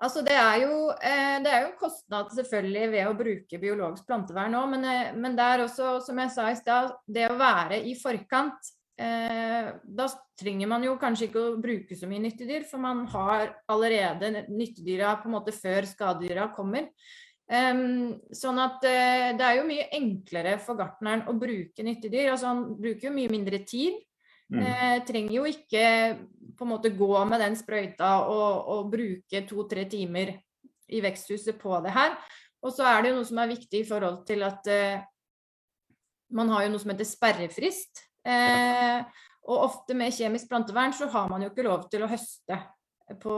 Altså 0.00 0.22
det, 0.24 0.32
er 0.32 0.62
jo, 0.62 0.76
eh, 1.04 1.36
det 1.44 1.56
jo 1.66 1.72
kostnad 1.76 2.30
selvfølgelig 2.32 2.84
ved 2.94 3.08
å 3.10 3.16
bruke 3.18 3.58
biologisk 3.60 4.06
plantevern 4.08 4.56
òg, 4.56 4.68
men, 4.72 4.84
eh, 4.88 5.10
men, 5.12 5.34
det 5.36 5.44
er 5.44 5.64
også, 5.66 5.98
som 6.06 6.20
jeg 6.22 6.32
sa 6.32 6.46
i 6.48 6.56
stad, 6.56 6.94
det 7.04 7.26
å 7.28 7.36
være 7.36 7.82
i 7.84 7.92
forkant. 8.00 8.70
Eh, 9.00 9.68
da 9.84 10.06
trenger 10.40 10.68
man 10.72 10.84
jo 10.84 10.96
kanskje 11.00 11.28
ikke 11.28 11.42
å 11.42 11.60
bruke 11.60 11.96
så 11.96 12.08
mye 12.08 12.24
nyttedyr, 12.24 12.64
for 12.68 12.80
man 12.80 13.04
har 13.12 13.52
allerede 13.68 14.46
nyttedyra 14.48 15.18
på 15.20 15.28
en 15.28 15.36
måte 15.36 15.52
før 15.56 15.88
skadedyra 15.88 16.48
kommer. 16.56 16.88
Um, 17.50 18.20
sånn 18.30 18.60
at 18.62 18.84
uh, 18.86 19.30
det 19.34 19.42
er 19.42 19.56
jo 19.58 19.66
mye 19.66 19.88
enklere 19.96 20.52
for 20.62 20.78
gartneren 20.78 21.24
å 21.26 21.34
bruke 21.34 21.82
nyttedyr. 21.82 22.28
Altså 22.30 22.46
han 22.46 22.60
bruker 22.78 23.08
jo 23.08 23.14
mye 23.16 23.32
mindre 23.32 23.58
tid. 23.66 23.96
Mm. 24.50 24.60
Uh, 24.62 24.98
trenger 25.06 25.34
jo 25.34 25.46
ikke 25.50 25.82
på 26.58 26.66
en 26.66 26.70
måte 26.70 26.92
gå 26.94 27.10
med 27.26 27.42
den 27.42 27.56
sprøyta 27.58 28.12
og, 28.30 28.70
og 28.70 28.92
bruke 28.92 29.42
to-tre 29.48 29.86
timer 29.90 30.36
i 30.90 31.02
veksthuset 31.02 31.58
på 31.58 31.80
det 31.82 31.94
her. 31.96 32.14
Og 32.62 32.74
så 32.76 32.86
er 32.86 33.02
det 33.02 33.10
jo 33.10 33.18
noe 33.18 33.26
som 33.26 33.42
er 33.42 33.50
viktig 33.50 33.82
i 33.82 33.88
forhold 33.88 34.22
til 34.30 34.46
at 34.46 34.70
uh, 34.70 35.02
man 36.38 36.54
har 36.54 36.68
jo 36.68 36.72
noe 36.76 36.82
som 36.82 36.94
heter 36.94 37.08
sperrefrist. 37.08 38.04
Og 38.30 39.56
ofte 39.56 39.96
med 39.98 40.12
kjemisk 40.14 40.46
plantevern 40.50 40.92
så 40.94 41.08
har 41.10 41.26
man 41.32 41.42
jo 41.42 41.48
ikke 41.50 41.64
lov 41.66 41.88
til 41.90 42.04
å 42.04 42.10
høste 42.12 42.58
på 43.18 43.36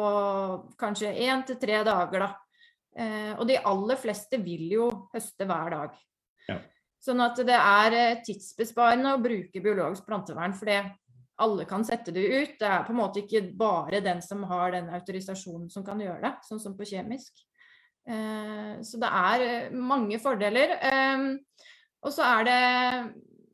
kanskje 0.76 1.14
én 1.24 1.46
til 1.48 1.56
tre 1.62 1.78
dager, 1.86 2.26
da. 2.26 2.41
Eh, 2.92 3.32
og 3.38 3.46
de 3.48 3.56
aller 3.56 4.00
fleste 4.00 4.40
vil 4.42 4.66
jo 4.74 4.88
høste 5.14 5.48
hver 5.48 5.76
dag. 5.76 6.00
Ja. 6.48 6.58
Sånn 7.02 7.22
at 7.24 7.38
det 7.46 7.58
er 7.58 7.98
eh, 7.98 8.18
tidsbesparende 8.26 9.14
å 9.16 9.22
bruke 9.22 9.62
biologisk 9.64 10.06
plantevern, 10.06 10.54
for 10.54 10.70
det 10.70 10.82
alle 11.42 11.64
kan 11.66 11.84
sette 11.84 12.12
det 12.14 12.26
ut. 12.28 12.58
Det 12.60 12.68
er 12.68 12.84
på 12.86 12.92
en 12.94 13.00
måte 13.00 13.22
ikke 13.24 13.46
bare 13.58 14.02
den 14.04 14.20
som 14.24 14.44
har 14.50 14.74
den 14.76 14.92
autorisasjonen 14.94 15.70
som 15.72 15.84
kan 15.86 16.00
gjøre 16.00 16.22
det, 16.22 16.34
sånn 16.46 16.60
som 16.62 16.76
på 16.78 16.86
kjemisk. 16.92 17.32
Eh, 18.08 18.82
så 18.82 18.98
det 19.02 19.10
er 19.10 19.44
eh, 19.46 19.74
mange 19.74 20.18
fordeler. 20.22 20.76
Eh, 20.90 21.26
og 22.02 22.14
så 22.14 22.26
er 22.26 22.48
det 22.48 22.60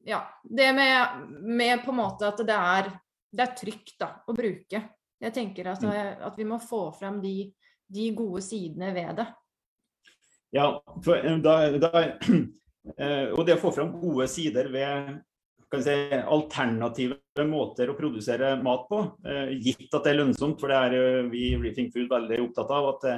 ja, 0.08 0.22
det 0.42 0.70
med, 0.72 1.24
med, 1.44 1.82
på 1.84 1.92
en 1.92 2.00
måte 2.00 2.30
at 2.30 2.40
det 2.48 2.56
er, 2.56 2.92
det 3.32 3.44
er 3.44 3.56
trygt 3.58 3.98
da, 4.00 4.12
å 4.24 4.36
bruke. 4.36 4.82
Jeg 5.18 5.34
tenker 5.34 5.72
at, 5.74 5.82
mm. 5.82 6.22
at 6.28 6.38
vi 6.38 6.46
må 6.48 6.60
få 6.62 6.88
fram 6.96 7.18
de, 7.20 7.50
de, 7.88 8.10
gode 8.16 8.42
sidene 8.44 8.92
ved 8.96 9.22
det. 9.22 9.28
Ja, 10.56 10.70
for 11.04 11.24
da, 11.44 11.56
da, 11.76 12.04
og 13.36 13.42
det 13.46 13.56
å 13.56 13.62
få 13.62 13.72
fram 13.76 13.92
gode 14.00 14.28
sider 14.32 14.70
ved 14.72 15.18
si, 15.84 15.96
alternative 16.18 17.44
måter 17.48 17.90
å 17.90 17.96
produsere 17.98 18.54
mat 18.62 18.86
på, 18.88 19.02
eh, 19.28 19.56
gitt 19.60 19.92
at 19.92 20.04
det 20.04 20.14
er 20.14 20.20
lønnsomt. 20.22 20.60
For 20.60 20.72
det 20.72 20.78
er 20.78 21.28
vi 21.32 21.50
i 21.50 21.58
Reefing 21.60 21.92
Food 21.92 22.08
veldig 22.12 22.40
opptatt 22.46 22.72
av. 22.72 22.88
at 22.94 23.04
det, 23.04 23.16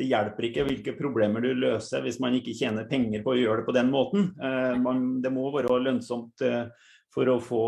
det 0.00 0.08
hjelper 0.08 0.48
ikke 0.48 0.64
hvilke 0.64 0.96
problemer 0.96 1.44
du 1.44 1.52
løser 1.52 2.00
hvis 2.06 2.20
man 2.24 2.32
ikke 2.38 2.56
tjener 2.56 2.88
penger 2.88 3.20
på 3.24 3.34
å 3.34 3.40
gjøre 3.40 3.60
det 3.60 3.68
på 3.68 3.76
den 3.76 3.90
måten. 3.92 4.30
Eh, 4.40 4.76
man, 4.80 5.20
det 5.20 5.32
må 5.34 5.50
være 5.52 5.80
lønnsomt 5.84 6.40
eh, 6.46 6.64
for 7.12 7.28
å 7.28 7.40
få 7.42 7.64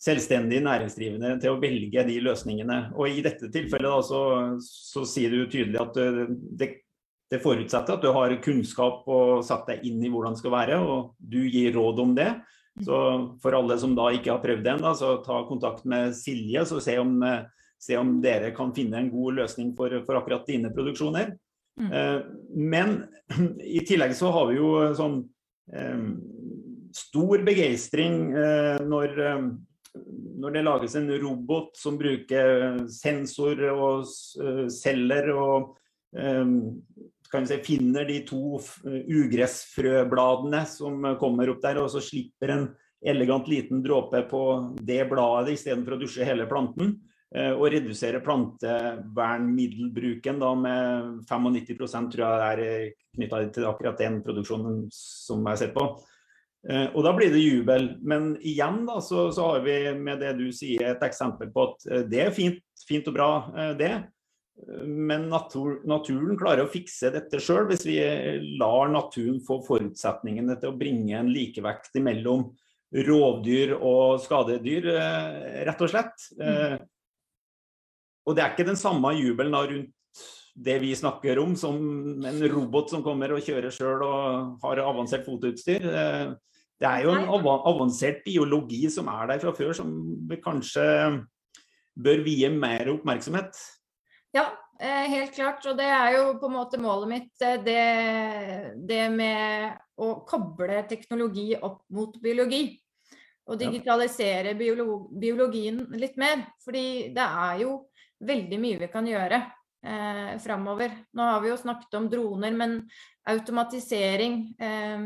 selvstendig 0.00 0.62
næringsdrivende 0.64 1.34
til 1.42 1.52
å 1.52 1.58
velge 1.60 2.04
de 2.08 2.20
løsningene. 2.24 2.78
Og 2.96 3.10
I 3.10 3.24
dette 3.24 3.50
tilfellet 3.52 3.90
da, 3.90 3.98
så, 4.04 4.22
så 4.64 5.04
sier 5.08 5.34
du 5.34 5.42
tydelig 5.44 5.80
at 5.82 5.98
det, 6.56 6.70
det, 7.30 7.42
forutsetter 7.44 7.98
at 7.98 8.04
du 8.04 8.08
har 8.16 8.38
kunnskap 8.42 9.04
og 9.10 9.44
satt 9.46 9.68
deg 9.68 9.84
inn 9.90 10.00
i 10.02 10.12
hvordan 10.12 10.36
det 10.36 10.42
skal 10.42 10.56
være, 10.56 10.80
og 10.80 11.12
du 11.20 11.42
gir 11.44 11.76
råd 11.76 12.00
om 12.06 12.16
det. 12.16 12.30
Så 12.80 12.96
for 13.42 13.56
alle 13.58 13.76
som 13.82 13.92
da 13.98 14.08
ikke 14.14 14.32
har 14.32 14.42
prøvd 14.42 14.64
det 14.64 14.72
ennå, 14.72 14.94
så 14.96 15.18
ta 15.24 15.42
kontakt 15.48 15.84
med 15.88 16.14
Silje 16.16 16.64
så 16.68 16.80
se 16.80 16.96
om, 17.02 17.18
eh, 17.26 17.44
se 17.80 17.98
om 18.00 18.16
dere 18.24 18.54
kan 18.56 18.72
finne 18.72 19.02
en 19.02 19.12
god 19.12 19.42
løsning 19.42 19.74
for, 19.76 19.92
for 20.06 20.16
akkurat 20.16 20.48
dine 20.48 20.72
produksjoner. 20.72 21.34
Mm. 21.80 21.92
Eh, 21.92 22.20
men 22.56 23.02
i 23.78 23.84
tillegg 23.84 24.16
så 24.16 24.32
har 24.32 24.48
vi 24.48 24.56
jo 24.62 24.70
sånn 24.96 25.20
eh, 25.76 26.06
stor 26.96 27.44
begeistring 27.46 28.30
eh, 28.32 28.80
når, 28.86 29.18
eh, 29.28 29.50
når 30.40 30.54
det 30.54 30.62
lages 30.64 30.94
en 30.98 31.10
robot 31.22 31.76
som 31.78 31.98
bruker 31.98 32.78
sensor 32.92 33.62
og 33.72 34.04
uh, 34.40 34.66
celler 34.72 35.30
og 35.34 35.76
um, 36.14 36.82
kan 37.30 37.46
si, 37.46 37.58
finner 37.62 38.04
de 38.08 38.26
to 38.26 38.58
eh, 38.58 39.04
ugressfrøbladene 39.06 40.66
som 40.66 41.04
kommer 41.20 41.50
opp 41.52 41.60
der, 41.62 41.78
og 41.78 41.90
så 41.92 42.00
slipper 42.02 42.50
en 42.50 42.74
elegant 43.06 43.48
liten 43.48 43.82
dråpe 43.84 44.22
på 44.28 44.74
det 44.82 45.08
bladet 45.12 45.52
istedenfor 45.54 45.94
å 45.96 45.98
dusje 46.02 46.24
hele 46.26 46.46
planten. 46.50 46.98
Eh, 47.30 47.54
og 47.54 47.70
redusere 47.70 48.18
plantevernmiddelbruken 48.26 50.42
da 50.42 50.50
med 50.58 51.22
95% 51.30 52.10
tror 52.10 52.26
jeg 52.26 52.42
er 52.50 52.90
knytta 53.14 53.46
til 53.54 53.70
akkurat 53.70 53.94
den 54.02 54.18
produksjonen 54.26 54.90
som 54.94 55.38
jeg 55.44 55.52
har 55.52 55.60
sett 55.62 55.74
på. 55.76 55.84
Eh, 56.68 56.86
og 56.92 57.04
da 57.06 57.14
blir 57.16 57.32
det 57.32 57.42
jubel. 57.42 57.92
Men 58.02 58.34
igjen 58.40 58.82
da, 58.88 59.00
så, 59.04 59.28
så 59.32 59.52
har 59.52 59.66
vi 59.66 59.76
med 59.96 60.20
det 60.24 60.34
du 60.40 60.48
sier 60.54 60.92
et 60.92 61.04
eksempel 61.06 61.52
på 61.54 61.70
at 61.70 62.08
det 62.10 62.24
er 62.26 62.34
fint, 62.36 62.64
fint 62.88 63.08
og 63.08 63.16
bra, 63.16 63.30
det. 63.78 63.94
Men 64.84 65.28
natur, 65.30 65.78
naturen 65.88 66.36
klarer 66.38 66.66
å 66.66 66.70
fikse 66.70 67.12
dette 67.14 67.40
sjøl, 67.40 67.64
hvis 67.70 67.86
vi 67.88 68.00
lar 68.60 68.90
naturen 68.92 69.38
få 69.44 69.60
forutsetningene 69.64 70.58
til 70.60 70.72
å 70.72 70.76
bringe 70.76 71.16
en 71.16 71.30
likevekt 71.32 71.96
mellom 72.02 72.50
rovdyr 72.90 73.76
og 73.76 74.20
skadedyr, 74.24 74.90
eh, 74.90 75.64
rett 75.68 75.82
og 75.82 75.92
slett. 75.92 76.26
Mm. 76.36 76.84
Og 78.26 78.36
det 78.36 78.44
er 78.44 78.52
ikke 78.52 78.68
den 78.68 78.78
samme 78.78 79.14
jubelen 79.16 79.54
rundt 79.54 79.96
det 80.54 80.76
vi 80.82 80.90
snakker 80.96 81.38
om, 81.38 81.54
som 81.56 81.78
en 82.26 82.42
robot 82.50 82.90
som 82.90 83.04
kommer 83.06 83.32
og 83.32 83.44
kjører 83.46 83.72
sjøl 83.72 84.02
og 84.04 84.64
har 84.64 84.82
avansert 84.82 85.24
fotoutstyr. 85.24 85.86
Det 86.80 86.88
er 86.88 87.04
jo 87.04 87.12
en 87.12 87.28
avansert 87.28 88.22
biologi 88.24 88.86
som 88.92 89.08
er 89.12 89.34
der 89.34 89.42
fra 89.42 89.52
før, 89.52 89.74
som 89.76 89.92
vi 90.30 90.38
kanskje 90.40 90.84
bør 92.00 92.22
vie 92.24 92.48
mer 92.54 92.88
oppmerksomhet. 92.94 93.58
Ja, 94.32 94.46
eh, 94.80 95.04
helt 95.12 95.34
klart. 95.34 95.66
Og 95.66 95.76
det 95.76 95.90
er 95.92 96.14
jo 96.16 96.38
på 96.40 96.48
en 96.48 96.56
måte 96.56 96.80
målet 96.80 97.10
mitt. 97.10 97.32
Eh, 97.44 97.58
det, 97.66 97.84
det 98.88 99.02
med 99.12 99.76
å 100.00 100.14
koble 100.24 100.80
teknologi 100.88 101.52
opp 101.60 101.82
mot 101.92 102.16
biologi. 102.22 102.78
Og 103.50 103.58
digitalisere 103.58 104.54
biologien 104.54 105.82
litt 105.98 106.16
mer. 106.20 106.46
Fordi 106.64 107.10
det 107.12 107.28
er 107.44 107.64
jo 107.66 107.76
veldig 108.24 108.60
mye 108.62 108.80
vi 108.80 108.92
kan 108.92 109.08
gjøre 109.08 109.40
eh, 109.84 110.34
framover. 110.42 110.94
Nå 111.12 111.28
har 111.28 111.40
vi 111.40 111.50
jo 111.52 111.58
snakket 111.60 111.96
om 111.98 112.08
droner, 112.10 112.52
men 112.56 112.76
automatisering, 113.28 114.42
eh, 114.58 114.98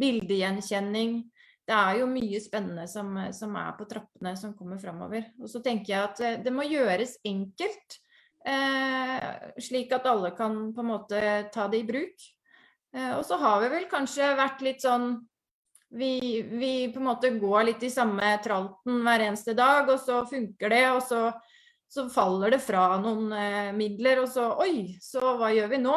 bildegjenkjenning 0.00 1.22
Det 1.62 1.74
er 1.78 2.00
jo 2.00 2.08
mye 2.10 2.40
spennende 2.42 2.88
som, 2.90 3.14
som, 3.30 3.52
er 3.54 3.74
på 3.78 3.84
trappene 3.86 4.32
som 4.36 4.50
kommer 4.58 4.80
framover. 4.82 5.28
Og 5.38 5.46
så 5.48 5.60
tenker 5.62 5.92
jeg 5.92 6.02
at 6.08 6.20
eh, 6.20 6.40
det 6.42 6.52
må 6.52 6.66
gjøres 6.66 7.20
enkelt. 7.24 8.00
Eh, 8.42 9.28
slik 9.62 9.92
at 9.94 10.08
alle 10.10 10.32
kan 10.34 10.72
på 10.74 10.82
en 10.82 10.90
måte 10.90 11.20
ta 11.54 11.68
det 11.70 11.84
i 11.84 11.86
bruk. 11.86 12.26
Eh, 12.96 13.12
og 13.14 13.22
så 13.24 13.38
har 13.38 13.62
vi 13.62 13.70
vel 13.76 13.86
kanskje 13.90 14.34
vært 14.36 14.64
litt 14.66 14.82
sånn 14.82 15.14
vi, 15.92 16.42
vi, 16.42 16.88
på 16.92 17.00
en 17.00 17.08
måte 17.10 17.30
går 17.36 17.66
litt 17.68 17.82
i 17.84 17.92
samme 17.92 18.34
tralten 18.44 19.02
hver 19.04 19.26
eneste 19.28 19.54
dag, 19.56 19.88
og 19.92 20.00
så 20.00 20.22
funker 20.28 20.72
det. 20.72 20.84
Og 20.96 21.02
så, 21.04 21.26
så 21.92 22.08
faller 22.08 22.54
det 22.54 22.62
fra 22.64 22.86
noen 23.00 23.32
eh, 23.36 23.72
midler, 23.76 24.22
og 24.22 24.30
så 24.32 24.46
Oi, 24.64 24.94
så 25.00 25.34
hva 25.36 25.50
gjør 25.52 25.68
vi 25.74 25.80
nå? 25.82 25.96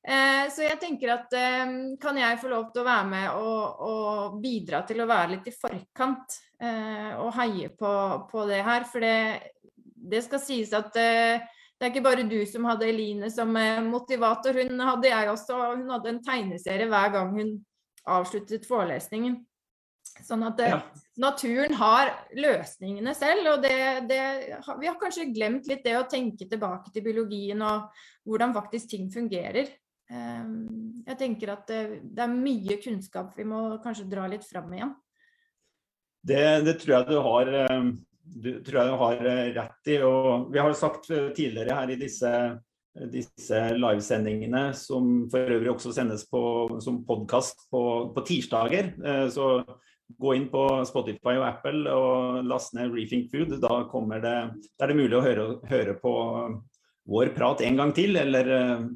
Eh, 0.00 0.44
så 0.52 0.66
jeg 0.66 0.76
tenker 0.80 1.14
at 1.14 1.32
eh, 1.36 1.72
kan 2.00 2.18
jeg 2.20 2.40
få 2.42 2.50
lov 2.52 2.66
til 2.74 2.82
å 2.82 2.88
være 2.88 3.06
med 3.08 3.38
og, 3.38 3.80
og 3.86 4.36
bidra 4.42 4.82
til 4.88 5.00
å 5.00 5.08
være 5.08 5.36
litt 5.36 5.48
i 5.48 5.56
forkant 5.56 6.38
og 6.60 7.30
heie 7.38 7.70
på, 7.72 7.90
på, 8.28 8.42
det 8.50 8.58
her. 8.66 8.84
For 8.84 9.00
det, 9.00 9.14
det 10.12 10.18
skal 10.26 10.42
sies 10.44 10.74
at 10.76 10.90
det 10.92 11.06
er 11.40 11.88
ikke 11.88 12.02
bare 12.04 12.26
du 12.28 12.36
som 12.44 12.66
hadde 12.68 12.84
Eline 12.84 13.30
som 13.32 13.56
motivator, 13.86 14.58
hun 14.60 14.82
hadde 14.84 15.08
jeg 15.08 15.30
også. 15.32 15.56
Hun 15.70 15.88
hadde 15.88 16.10
en 16.12 16.20
tegneserie 16.26 16.90
hver 16.92 17.14
gang 17.14 17.32
hun 17.32 17.54
avsluttet 18.04 18.68
forelesningen. 18.68 19.38
Sånn 20.26 20.42
at 20.46 20.60
ja. 20.62 20.78
naturen 21.20 21.74
har 21.78 22.12
løsningene 22.36 23.14
selv, 23.16 23.52
og 23.54 23.64
det, 23.64 23.76
det, 24.10 24.22
vi 24.80 24.88
har 24.88 24.98
kanskje 25.00 25.30
glemt 25.34 25.68
litt 25.70 25.84
det 25.86 25.96
å 25.98 26.08
tenke 26.10 26.48
tilbake 26.50 26.92
til 26.94 27.04
biologien 27.06 27.62
og 27.66 27.90
hvordan 28.28 28.54
faktisk 28.56 28.92
ting 28.92 29.10
fungerer. 29.12 29.70
Ehm, 30.10 31.02
jeg 31.06 31.18
tenker 31.20 31.54
at 31.54 31.66
det, 31.70 31.82
det 32.04 32.24
er 32.24 32.34
mye 32.34 32.78
kunnskap 32.82 33.36
vi 33.38 33.46
må 33.48 33.62
kanskje 33.84 34.08
dra 34.10 34.26
litt 34.30 34.46
fram 34.46 34.72
igjen. 34.76 34.94
Det, 36.20 36.44
det 36.66 36.76
tror 36.82 36.96
jeg 36.98 37.08
du 37.08 37.20
har, 37.24 37.52
ehm, 37.64 37.92
du, 38.22 38.50
tror 38.64 38.82
jeg 38.82 38.90
du 38.90 38.98
har 39.04 39.30
eh, 39.34 39.46
rett 39.56 39.94
i. 39.94 40.00
og 40.04 40.50
Vi 40.52 40.60
har 40.60 40.76
sagt 40.78 41.08
tidligere 41.08 41.78
her 41.78 41.94
i 41.94 42.00
disse 42.00 42.34
disse 43.10 43.58
livesendingene, 43.78 44.70
som 44.74 45.28
for 45.30 45.54
øvrig 45.54 45.70
også 45.70 45.92
sendes 45.94 46.24
på, 46.30 46.42
som 46.82 47.04
podkast 47.06 47.68
på, 47.70 47.82
på, 48.14 48.24
tirsdager. 48.26 48.92
Eh, 48.98 49.26
så 49.30 49.62
gå 50.18 50.34
inn 50.36 50.46
på 50.52 50.62
Spotify 50.88 51.36
og 51.38 51.46
Apple 51.48 51.94
og 51.94 52.46
last 52.48 52.74
ned 52.76 52.94
Reefing 52.94 53.26
Food. 53.30 53.56
Da, 53.62 53.80
det, 54.22 54.36
er 54.80 54.90
det 54.90 54.98
mulig 54.98 55.16
å 55.18 55.24
høre, 55.24 55.48
høre, 55.70 55.96
på 56.00 56.14
vår 57.10 57.34
prat 57.36 57.62
en 57.66 57.78
gang 57.80 57.92
til, 57.96 58.16
eller 58.20 58.50
uh, 58.50 58.86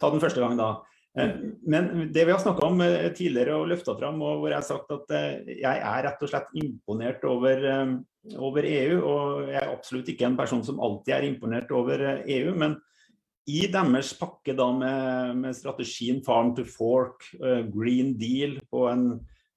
ta 0.00 0.12
den 0.12 0.22
første 0.22 0.42
gang 0.42 0.58
da. 0.60 0.70
Uh, 1.18 1.34
men 1.68 2.08
det 2.14 2.26
vi 2.28 2.34
har 2.34 2.40
snakka 2.42 2.68
om 2.68 2.80
uh, 2.84 3.10
tidligere 3.16 3.58
og 3.58 3.68
løfta 3.72 3.96
fram, 3.98 4.22
og 4.22 4.42
hvor 4.42 4.52
jeg 4.52 4.60
har 4.60 4.68
sagt 4.68 4.94
at 4.94 5.12
jeg 5.48 5.82
er 5.82 6.06
rett 6.08 6.24
og 6.24 6.32
slett 6.32 6.56
imponert 6.62 7.28
over 7.28 7.68
over 8.38 8.62
EU. 8.68 9.02
Og 9.02 9.50
jeg 9.50 9.58
er 9.58 9.72
absolutt 9.72 10.08
ikke 10.12 10.28
en 10.28 10.38
person 10.38 10.62
som 10.64 10.80
alltid 10.82 11.16
er 11.16 11.26
imponert 11.26 11.72
over 11.74 12.04
EU. 12.22 12.52
Men 12.54 12.76
i 13.50 13.64
deres 13.66 14.12
pakke 14.14 14.54
da 14.54 14.68
med, 14.70 15.40
med 15.40 15.56
strategien 15.58 16.20
Farm 16.22 16.52
to 16.54 16.62
Fork, 16.62 17.26
Green 17.74 18.12
Deal 18.14 18.60
på 18.70 18.84
en 18.92 19.08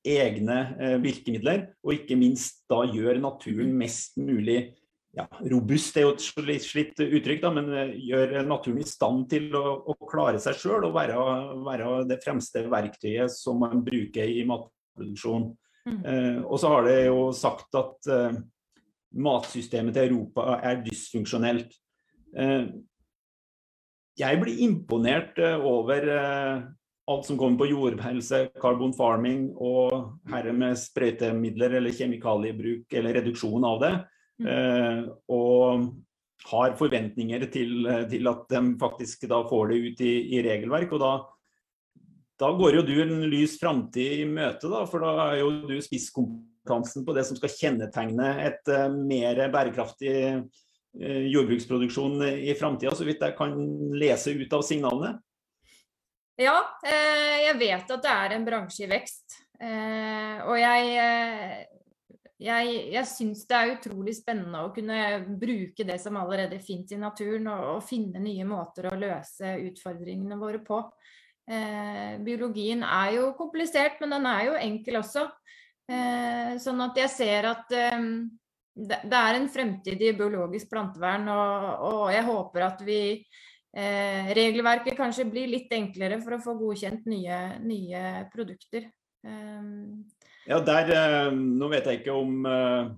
egne 0.06 0.58
eh, 0.80 0.96
virkemidler, 1.02 1.66
og 1.82 1.96
ikke 1.96 2.18
minst 2.18 2.62
da 2.70 2.82
gjøre 2.88 3.22
naturen 3.22 3.72
mest 3.78 4.18
mulig 4.20 4.74
ja, 5.12 5.26
robust, 5.52 5.96
er 5.96 6.06
jo 6.06 6.12
et 6.14 6.64
slitt 6.64 7.00
uttrykk, 7.02 7.42
da, 7.42 7.50
men 7.52 7.68
eh, 7.76 7.96
gjør 8.08 8.38
naturen 8.48 8.80
i 8.80 8.88
stand 8.88 9.26
til 9.32 9.50
å, 9.58 9.64
å 9.92 9.96
klare 10.08 10.40
seg 10.40 10.56
sjøl 10.56 10.86
og 10.88 10.94
være, 10.96 11.18
være, 11.66 11.90
det 12.08 12.22
fremste 12.24 12.64
verktøyet 12.72 13.32
som 13.34 13.60
man 13.60 13.84
bruker 13.84 14.30
i 14.30 14.46
matproduksjon. 14.48 15.50
Mm. 15.84 15.98
Eh, 16.00 16.38
og 16.46 16.56
så 16.62 16.72
har 16.72 16.88
det 16.88 16.96
jo 17.10 17.26
sagt 17.36 17.76
at 17.76 18.08
eh, 18.08 18.40
matsystemet 19.12 19.98
til 19.98 20.14
Europa 20.14 20.56
er 20.62 20.80
dysfunksjonelt. 20.86 21.76
Eh, 22.32 22.70
jeg 24.20 24.40
blir 24.40 24.64
imponert 24.64 25.36
eh, 25.40 25.60
over 25.60 26.08
alt 27.12 27.26
som 27.26 27.36
kommer 27.36 27.58
på 27.60 27.68
jordhelse, 27.68 28.46
carbon 28.62 28.94
farming 28.96 29.50
og 29.60 30.14
herre 30.30 30.54
med 30.56 30.78
sprøytemidler 30.78 31.76
eller 31.80 31.92
kjemikaliebruk 31.96 32.96
eller 32.96 33.18
reduksjon 33.18 33.68
av 33.68 33.80
det. 33.82 33.94
Eh, 34.48 35.02
og 35.32 35.90
har 36.52 36.74
forventninger 36.78 37.46
til, 37.54 37.86
til, 38.10 38.30
at 38.30 38.48
de 38.50 38.62
faktisk 38.80 39.28
da 39.30 39.42
får 39.46 39.70
det 39.70 39.82
ut 39.84 40.02
i, 40.02 40.14
i 40.34 40.42
regelverk. 40.42 40.94
og 40.96 41.02
da, 41.02 41.12
da 42.42 42.50
går 42.58 42.80
jo 42.80 42.86
du 42.86 42.96
en 43.04 43.28
lys 43.30 43.54
framtid 43.60 44.24
i 44.24 44.26
møte, 44.26 44.66
da, 44.70 44.82
for 44.90 45.04
da 45.06 45.28
er 45.28 45.42
jo 45.44 45.52
du 45.68 45.76
spisskompetansen 45.84 47.06
på 47.06 47.14
det 47.14 47.26
som 47.28 47.38
skal 47.38 47.54
kjennetegne 47.54 48.32
et 48.42 48.72
uh, 48.74 48.88
mer 48.90 49.38
bærekraftig 49.54 50.16
uh, 50.34 51.22
jordbruksproduksjon 51.30 52.26
i 52.26 52.56
framtida, 52.58 52.90
så 52.98 53.06
vidt 53.06 53.22
jeg 53.22 53.38
kan 53.38 53.54
lese 53.94 54.34
ut 54.34 54.58
av 54.58 54.66
signalene. 54.66 55.14
Ja, 56.40 56.56
eh, 56.86 57.38
jeg 57.46 57.56
vet 57.60 57.90
at 57.92 58.02
det 58.02 58.12
er 58.12 58.34
en 58.36 58.44
bransje 58.46 58.86
i 58.86 58.90
vekst. 58.90 59.36
Eh, 59.60 60.38
og 60.48 60.56
jeg, 60.58 60.94
eh, 60.98 61.81
jeg, 62.42 62.74
jeg 62.92 63.08
syns 63.08 63.44
det 63.48 63.58
er 63.58 63.72
utrolig 63.76 64.14
spennende 64.18 64.64
å 64.66 64.72
kunne 64.74 64.98
bruke 65.40 65.86
det 65.88 65.98
som 66.02 66.18
allerede 66.20 66.60
finnes 66.62 66.92
i 66.94 67.00
naturen, 67.00 67.48
og, 67.52 67.64
og 67.76 67.86
finne 67.86 68.22
nye 68.22 68.46
måter 68.48 68.90
å 68.90 68.98
løse 68.98 69.56
utfordringene 69.68 70.38
våre 70.40 70.62
på. 70.64 70.82
biologien 72.22 72.84
er 72.86 73.16
jo 73.16 73.32
komplisert, 73.38 73.98
men 74.00 74.14
den 74.14 74.26
er 74.30 74.44
jo 74.46 74.58
enkel 74.58 75.00
også. 75.00 75.24
sånn 76.62 76.84
at 76.84 77.00
jeg 77.02 77.10
ser 77.10 77.48
at 77.50 77.74
det, 78.72 78.98
er 79.12 79.36
en 79.36 79.48
fremtid 79.52 80.00
i 80.00 80.12
biologisk 80.16 80.70
plantevern, 80.72 81.28
og, 81.28 81.66
og 81.88 82.04
jeg 82.14 82.24
håper 82.28 82.66
at 82.66 82.82
vi 82.86 83.00
eh, 83.76 84.32
regelverket 84.36 84.96
kanskje 84.98 85.28
blir 85.28 85.50
litt 85.50 85.72
enklere 85.76 86.20
for 86.22 86.36
å 86.36 86.42
få 86.42 86.56
godkjent 86.60 87.08
nye, 87.10 87.40
nye 87.64 88.02
produkter. 88.32 88.88
Um, 89.22 90.02
ja, 90.46 90.60
der, 90.64 90.92
eh, 90.92 91.32
Nå 91.32 91.70
vet 91.72 91.88
jeg 91.88 92.02
ikke 92.02 92.14
om 92.16 92.46
eh, 92.48 92.92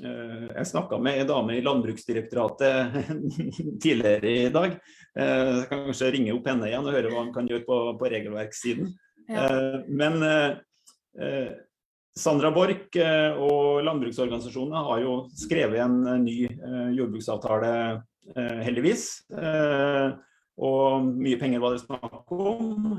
eh 0.00 0.48
Jeg 0.56 0.70
snakka 0.70 0.98
med 1.02 1.20
en 1.20 1.28
dame 1.28 1.58
i 1.58 1.62
Landbruksdirektoratet 1.64 3.14
tidligere 3.82 4.34
i 4.46 4.50
dag. 4.52 4.78
Jeg 5.14 5.68
kan 5.68 5.86
kanskje 5.88 6.12
ringe 6.14 6.34
opp 6.36 6.46
henne 6.48 6.68
igjen 6.70 6.86
og 6.86 6.94
høre 6.94 7.10
hva 7.10 7.24
han 7.24 7.32
kan 7.34 7.48
gjøre 7.50 7.66
på, 7.66 7.78
på 7.98 8.10
regelverkssiden. 8.12 8.92
Ja. 9.30 9.48
Men 9.90 10.22
Sandra 12.16 12.52
Borch 12.54 12.94
og 12.94 13.82
landbruksorganisasjonene 13.84 14.84
har 14.86 15.02
jo 15.02 15.16
skrevet 15.34 15.82
en 15.82 16.24
ny 16.24 16.46
jordbruksavtale 16.94 17.72
heldigvis. 18.64 19.06
Og 20.62 21.10
mye 21.10 21.42
penger 21.42 21.62
var 21.66 21.74
det 21.74 21.84
snakk 21.84 22.34
om. 22.38 22.94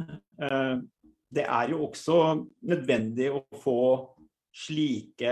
Eh, 1.31 1.35
det 1.37 1.47
er 1.47 1.71
jo 1.71 1.85
også 1.87 2.17
nødvendig 2.67 3.31
å 3.31 3.45
få 3.63 3.81
slike 4.51 5.31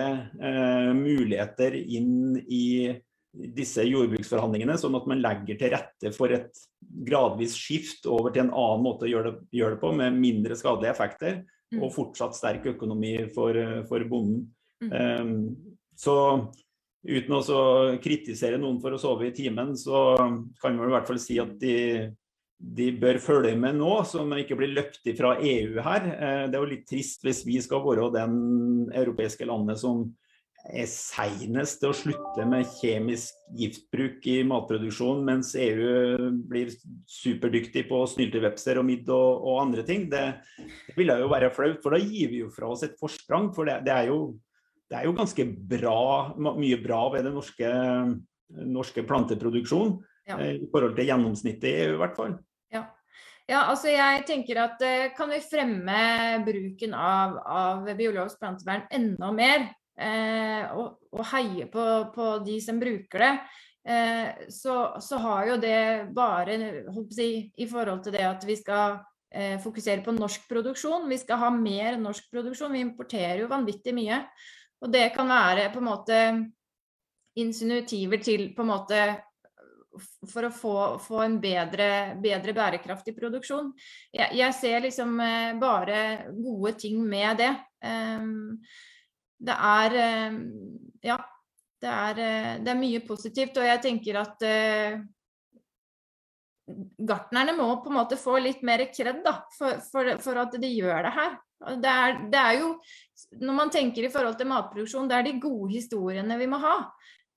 muligheter 0.95 1.73
inn 1.75 2.37
i 2.47 2.87
disse 3.29 3.83
jordbruksforhandlingene, 3.85 4.77
sånn 4.79 4.95
at 4.97 5.07
man 5.09 5.21
legger 5.21 5.59
til 5.59 5.73
rette 5.73 6.11
for 6.15 6.31
et 6.33 6.61
gradvis 6.79 7.53
skift 7.59 8.07
over 8.09 8.33
til 8.33 8.45
en 8.45 8.53
annen 8.53 8.85
måte 8.85 9.05
å 9.05 9.11
gjøre 9.11 9.33
det, 9.33 9.43
gjøre 9.59 9.75
det 9.75 9.81
på, 9.83 9.91
med 9.99 10.17
mindre 10.17 10.57
skadelige 10.57 10.93
effekter 10.95 11.35
mm. 11.43 11.81
og 11.83 11.93
fortsatt 11.93 12.37
sterk 12.37 12.65
økonomi 12.73 13.13
for, 13.35 13.59
for 13.89 14.07
bonden. 14.09 14.47
Mm. 14.81 14.95
Um, 14.95 15.85
så 15.99 16.15
uten 17.05 17.35
å 17.35 17.43
kritisere 18.01 18.59
noen 18.59 18.79
for 18.81 18.95
å 18.95 19.01
sove 19.01 19.29
i 19.29 19.35
timen, 19.35 19.75
så 19.77 20.15
kan 20.61 20.79
man 20.79 20.89
i 20.89 20.95
hvert 20.95 21.11
fall 21.11 21.21
si 21.21 21.37
at 21.41 21.53
de, 21.61 21.75
de 22.59 22.89
bør 22.99 23.21
følge 23.23 23.55
med 23.55 23.77
nå, 23.79 23.91
så 24.03 24.25
man 24.27 24.41
ikke 24.41 24.57
blir 24.59 24.73
løpt 24.75 25.07
ifra 25.07 25.37
EU 25.39 25.79
her. 25.83 26.07
Eh, 26.11 26.47
det 26.51 26.57
er 26.57 26.63
jo 26.63 26.71
litt 26.73 26.87
trist 26.89 27.23
hvis 27.23 27.45
vi 27.47 27.59
skal 27.63 27.83
være 27.85 28.09
den 28.17 28.33
europeiske 28.91 29.47
landet 29.47 29.79
som 29.79 30.09
er 30.67 30.89
seinest 30.91 31.79
til 31.79 31.93
å 31.93 31.95
slutte 31.95 32.43
med 32.49 32.67
kjemisk 32.81 33.37
giftbruk 33.57 34.25
i 34.27 34.41
matproduksjon, 34.47 35.21
mens 35.25 35.53
EU 35.55 36.33
blir 36.49 36.73
superdyktig 37.09 37.85
på 37.89 38.01
snylte 38.11 38.41
vepser 38.43 38.81
og 38.81 38.85
midd 38.89 39.07
og, 39.07 39.39
og, 39.39 39.61
andre 39.63 39.85
ting. 39.87 40.09
Det, 40.11 40.25
det 40.59 40.97
ville 40.99 41.15
jo 41.21 41.31
være 41.31 41.53
flaut, 41.55 41.79
for 41.83 41.95
da 41.95 42.01
gir 42.03 42.33
vi 42.33 42.43
jo 42.43 42.51
fra 42.53 42.73
oss 42.73 42.83
et 42.85 42.99
forsprang. 42.99 43.53
For 43.55 43.71
det, 43.71 43.79
det, 43.87 43.95
er, 43.95 44.11
jo, 44.11 44.35
det 44.91 44.99
er, 44.99 45.07
jo, 45.07 45.15
ganske 45.17 45.47
bra, 45.71 46.03
mye 46.51 46.81
bra 46.83 47.05
ved 47.15 47.25
den 47.29 47.39
norske, 47.39 47.71
norske 48.67 49.07
planteproduksjonen. 49.07 49.95
Ja. 50.29 50.37
Eh, 50.43 50.59
I 50.59 50.69
forhold 50.69 50.99
til 50.99 51.07
gjennomsnittet 51.09 51.71
i 51.71 51.75
EU, 51.87 51.95
i 51.95 52.03
hvert 52.03 52.19
fall. 52.19 52.37
Ja. 53.49 53.63
Altså 53.65 53.89
jeg 53.89 54.25
tenker 54.29 54.61
at 54.61 54.83
uh, 54.85 55.09
Kan 55.17 55.31
vi 55.33 55.41
fremme 55.41 56.01
bruken 56.45 56.93
av, 56.93 57.37
av 57.41 57.89
biologisk 57.97 58.41
plantevern 58.41 58.85
enda 58.93 59.31
mer, 59.33 59.65
eh, 59.99 60.69
og, 60.75 60.99
og, 61.11 61.23
heie 61.33 61.67
på, 61.71 61.85
på, 62.13 62.29
de 62.45 62.59
som 62.63 62.79
bruker 62.81 63.25
det, 63.25 63.31
eh, 63.89 64.45
så, 64.53 64.75
så, 65.01 65.19
har 65.25 65.49
jo 65.51 65.57
det 65.61 65.81
bare 66.15 66.57
si, 67.13 67.49
I 67.57 67.67
forhold 67.69 68.05
til 68.05 68.15
det 68.15 68.25
at 68.27 68.45
vi 68.47 68.57
skal 68.59 68.99
eh, 69.33 69.57
fokusere 69.61 70.05
på 70.05 70.15
norsk 70.15 70.47
produksjon, 70.49 71.09
vi 71.09 71.19
skal 71.21 71.41
ha 71.43 71.49
mer 71.53 71.99
norsk 72.01 72.29
produksjon. 72.31 72.73
Vi 72.75 72.85
importerer 72.85 73.43
jo 73.43 73.51
vanvittig 73.51 73.95
mye. 73.97 74.23
Og 74.79 74.93
det 74.93 75.09
kan 75.15 75.27
være 75.27 75.71
på 75.73 75.81
en 75.81 75.89
måte 75.89 76.19
insinuativer 77.39 78.21
til 78.23 78.49
på 78.55 78.63
en 78.63 78.71
måte 78.71 79.01
for 80.29 80.47
å 80.47 80.51
få, 80.53 80.75
få 81.03 81.23
en 81.25 81.39
bedre, 81.41 81.89
bedre, 82.21 82.55
bærekraftig 82.57 83.15
produksjon. 83.17 83.71
Jeg, 84.15 84.31
jeg 84.39 84.55
ser 84.57 84.85
liksom 84.85 85.19
eh, 85.23 85.51
bare 85.59 85.99
gode 86.35 86.75
ting 86.81 87.01
med 87.05 87.41
det. 87.41 87.51
Um, 87.83 88.57
det 89.39 89.59
er 89.73 89.99
eh, 90.05 90.39
Ja. 91.11 91.19
Det 91.79 91.87
er, 91.87 92.17
eh, 92.19 92.55
det 92.59 92.73
er, 92.73 92.75
mye 92.75 92.99
positivt, 93.07 93.55
og 93.55 93.63
jeg 93.63 93.79
tenker 93.79 94.17
at 94.19 94.41
uh, 94.43 94.97
gartnerne 97.07 97.53
må 97.55 97.69
på 97.79 97.87
en 97.87 97.95
måte 98.01 98.17
få 98.19 98.35
litt 98.43 98.65
mer 98.67 98.83
kred 98.91 99.21
da, 99.23 99.37
for, 99.55 99.79
for, 99.87 100.09
for, 100.19 100.41
at 100.43 100.57
de 100.59 100.73
gjør 100.73 101.07
det 101.07 101.13
her. 101.15 101.37
Det 101.79 101.93
er, 101.93 102.19
det 102.31 102.41
er, 102.41 102.57
jo, 102.59 102.73
Når 103.39 103.55
man 103.61 103.71
tenker 103.71 104.03
i 104.03 104.11
forhold 104.11 104.35
til 104.39 104.51
matproduksjon, 104.51 105.07
det 105.07 105.17
er 105.17 105.25
de 105.29 105.39
gode 105.39 105.71
historiene 105.71 106.37
vi 106.39 106.49
må 106.51 106.59
ha. 106.63 106.75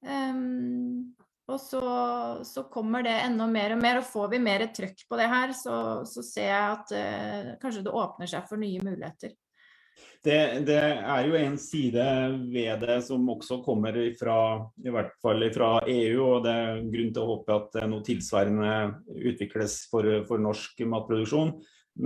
Um, 0.02 1.14
og 1.52 1.60
så, 1.60 1.82
så, 2.46 2.64
kommer 2.72 3.04
det 3.06 3.14
enda 3.26 3.46
mer 3.50 3.76
og 3.76 3.82
mer, 3.82 4.00
og 4.00 4.08
får 4.08 4.32
vi 4.32 4.42
mer 4.42 4.66
trøkk 4.74 5.04
på 5.08 5.20
det 5.20 5.28
her, 5.30 5.54
så, 5.56 5.76
så 6.08 6.24
ser 6.26 6.48
jeg 6.48 6.74
at 6.78 6.92
eh, 6.96 7.54
kanskje 7.62 7.84
det 7.86 7.94
åpner 8.02 8.30
seg 8.30 8.48
for 8.48 8.60
nye 8.62 8.82
muligheter. 8.84 9.36
Det, 10.22 10.38
det, 10.66 10.78
er 10.78 11.26
jo 11.26 11.34
en 11.34 11.56
side 11.58 12.04
ved 12.52 12.84
det 12.86 13.00
som 13.08 13.26
også 13.32 13.58
kommer 13.64 13.96
fra, 14.18 14.36
i 14.78 14.92
hvert 14.94 15.16
fall 15.22 15.42
fra 15.54 15.72
EU, 15.90 16.20
og 16.28 16.44
det 16.46 16.52
er 16.54 16.84
grunn 16.92 17.10
til 17.14 17.24
å 17.24 17.32
håpe 17.32 17.56
at 17.58 17.80
noe 17.90 18.06
tilsvarende 18.06 18.76
utvikles 19.32 19.80
for, 19.90 20.06
for 20.28 20.42
norsk 20.42 20.84
matproduksjon. 20.86 21.56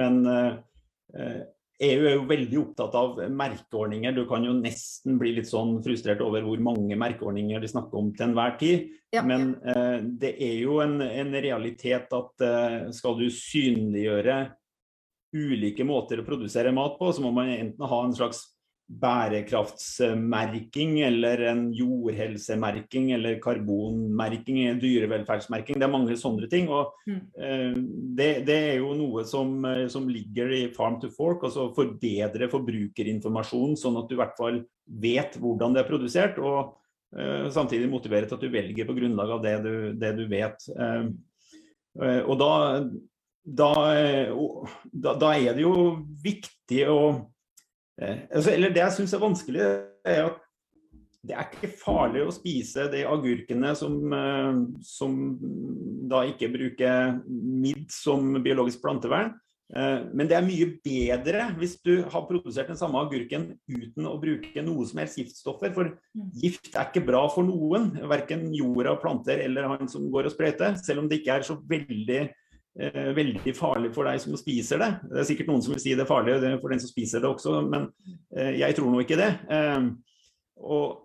Men 0.01 0.23
eh, 0.33 1.45
EU 1.85 2.07
er 2.09 2.15
jo 2.15 2.29
veldig 2.29 2.59
opptatt 2.63 2.95
av 2.97 3.19
merkeordninger. 3.37 4.15
Du 4.17 4.23
kan 4.29 4.45
jo 4.47 4.55
nesten 4.57 5.19
bli 5.21 5.35
litt 5.37 5.51
sånn 5.51 5.75
frustrert 5.85 6.23
over 6.25 6.45
hvor 6.47 6.63
mange 6.65 6.97
merkeordninger 6.97 7.61
de 7.61 7.69
snakker 7.69 8.01
om 8.01 8.13
til 8.17 8.31
enhver 8.31 8.57
tid. 8.61 8.87
Ja. 9.13 9.25
Men 9.27 9.53
eh, 9.61 9.99
det 10.23 10.33
er 10.41 10.55
jo 10.63 10.81
en, 10.85 11.03
en 11.05 11.37
realitet 11.37 12.13
at 12.17 12.47
eh, 12.47 12.79
skal 12.97 13.19
du 13.21 13.27
synliggjøre 13.29 14.39
ulike 15.37 15.85
måter 15.85 16.23
å 16.23 16.27
produsere 16.27 16.73
mat 16.73 16.97
på, 16.97 17.11
så 17.13 17.25
må 17.25 17.35
man 17.37 17.53
enten 17.53 17.91
ha 17.91 18.03
en 18.07 18.17
slags 18.17 18.41
bærekraftsmerking 18.87 21.01
eller 21.03 21.41
en 21.51 21.73
jordhelsemerking 21.75 23.09
eller 23.17 23.41
karbonmerking, 23.43 24.79
dyrevelferdsmerking. 24.81 25.81
Det 25.81 25.87
er 25.87 25.91
mange 25.91 26.17
sånne 26.19 26.47
ting. 26.51 26.69
og 26.71 26.93
mm. 27.09 27.21
eh, 27.35 27.75
det, 28.19 28.47
det, 28.47 28.59
er 28.71 28.77
jo 28.79 28.95
noe 28.99 29.25
som, 29.27 29.65
eh, 29.67 29.89
som, 29.93 30.09
ligger 30.09 30.53
i 30.55 30.73
Farm 30.77 31.01
to 31.03 31.11
Fork, 31.11 31.45
altså 31.49 31.75
forbedre 31.75 32.49
forbrukerinformasjon, 32.53 33.77
sånn 33.81 33.99
at 33.99 34.09
du 34.09 34.15
i 34.15 34.21
hvert 34.23 34.39
fall 34.39 34.63
vet 34.87 35.37
hvordan 35.43 35.75
det 35.75 35.83
er 35.83 35.91
produsert. 35.91 36.39
og 36.39 36.79
eh, 37.19 37.51
samtidig 37.51 37.91
motivere 37.91 38.27
til 38.31 38.39
at 38.39 38.45
du 38.47 38.55
velger 38.55 38.87
på 38.87 38.97
grunnlag 39.01 39.31
av 39.35 39.43
det 39.43 39.57
du, 39.67 39.75
det 39.99 40.15
du 40.15 40.31
vet. 40.31 40.63
Eh, 40.79 41.11
og 42.23 42.39
da 42.39 42.53
da, 43.47 43.71
da, 44.91 45.13
da, 45.15 45.29
er 45.39 45.55
det 45.55 45.63
jo 45.63 46.03
viktig 46.19 46.83
å 46.91 47.31
altså, 48.01 48.51
Eller 48.53 48.75
det 48.75 48.83
jeg 48.83 48.97
syns 48.99 49.15
er 49.17 49.23
vanskelig, 49.23 49.63
er 50.07 50.27
at 50.29 50.43
det 51.27 51.35
er 51.35 51.49
ikke 51.51 51.73
farlig 51.81 52.23
å 52.23 52.35
spise 52.35 52.85
de 52.93 53.01
agurkene 53.09 53.73
som, 53.79 53.97
eh, 54.15 54.61
som 54.87 55.17
da 56.07 56.23
ikke 56.29 56.53
bruker 56.53 57.19
midd 57.27 57.91
som 57.91 58.37
biologisk 58.45 58.85
plantevern. 58.85 59.35
Men 59.67 60.29
det 60.31 60.37
er 60.37 60.45
mye 60.47 60.67
bedre 60.79 61.49
hvis 61.59 61.73
du 61.83 62.05
har 62.07 62.23
produsert 62.29 62.69
den 62.71 62.79
samme 62.79 63.01
agurken 63.03 63.49
uten 63.67 64.07
å 64.07 64.13
bruke 64.23 64.63
noe 64.63 64.87
som 64.87 65.01
helst 65.03 65.19
giftstoffer. 65.19 65.73
For 65.75 65.91
mm. 65.91 66.29
gift 66.39 66.71
er 66.77 66.87
ikke 66.87 67.03
bra 67.09 67.25
for 67.35 67.43
noen, 67.43 67.89
verken 68.07 68.47
jorda, 68.55 68.95
planter 69.03 69.43
eller 69.43 69.67
han 69.73 69.91
som 69.91 70.07
går 70.13 70.31
og 70.31 70.37
sprøyter. 70.37 70.79
Selv 70.79 71.03
om 71.03 71.11
det 71.11 71.19
ikke 71.19 71.41
er 71.41 71.49
så 71.49 71.59
veldig 71.59 72.21
eh, 72.23 72.31
veldig 72.77 73.55
farlig 73.57 73.93
for 73.95 74.09
deg 74.09 74.21
som 74.21 74.37
spiser 74.37 74.83
det. 74.83 74.91
Det 75.09 75.23
er 75.23 75.29
sikkert 75.31 75.49
noen 75.51 75.65
som 75.65 75.73
vil 75.73 75.83
si 75.83 75.95
det 75.97 76.05
er 76.05 76.11
farlig 76.11 76.37
for 76.61 76.73
den 76.73 76.83
som 76.83 76.91
spiser 76.93 77.25
det 77.25 77.31
også, 77.31 77.61
men 77.65 77.89
eh, 78.37 78.59
jeg 78.61 78.77
tror 78.77 78.93
nå 78.93 79.03
ikke 79.05 79.19
det. 79.21 79.33
Eh, 79.49 79.89
og 80.67 81.03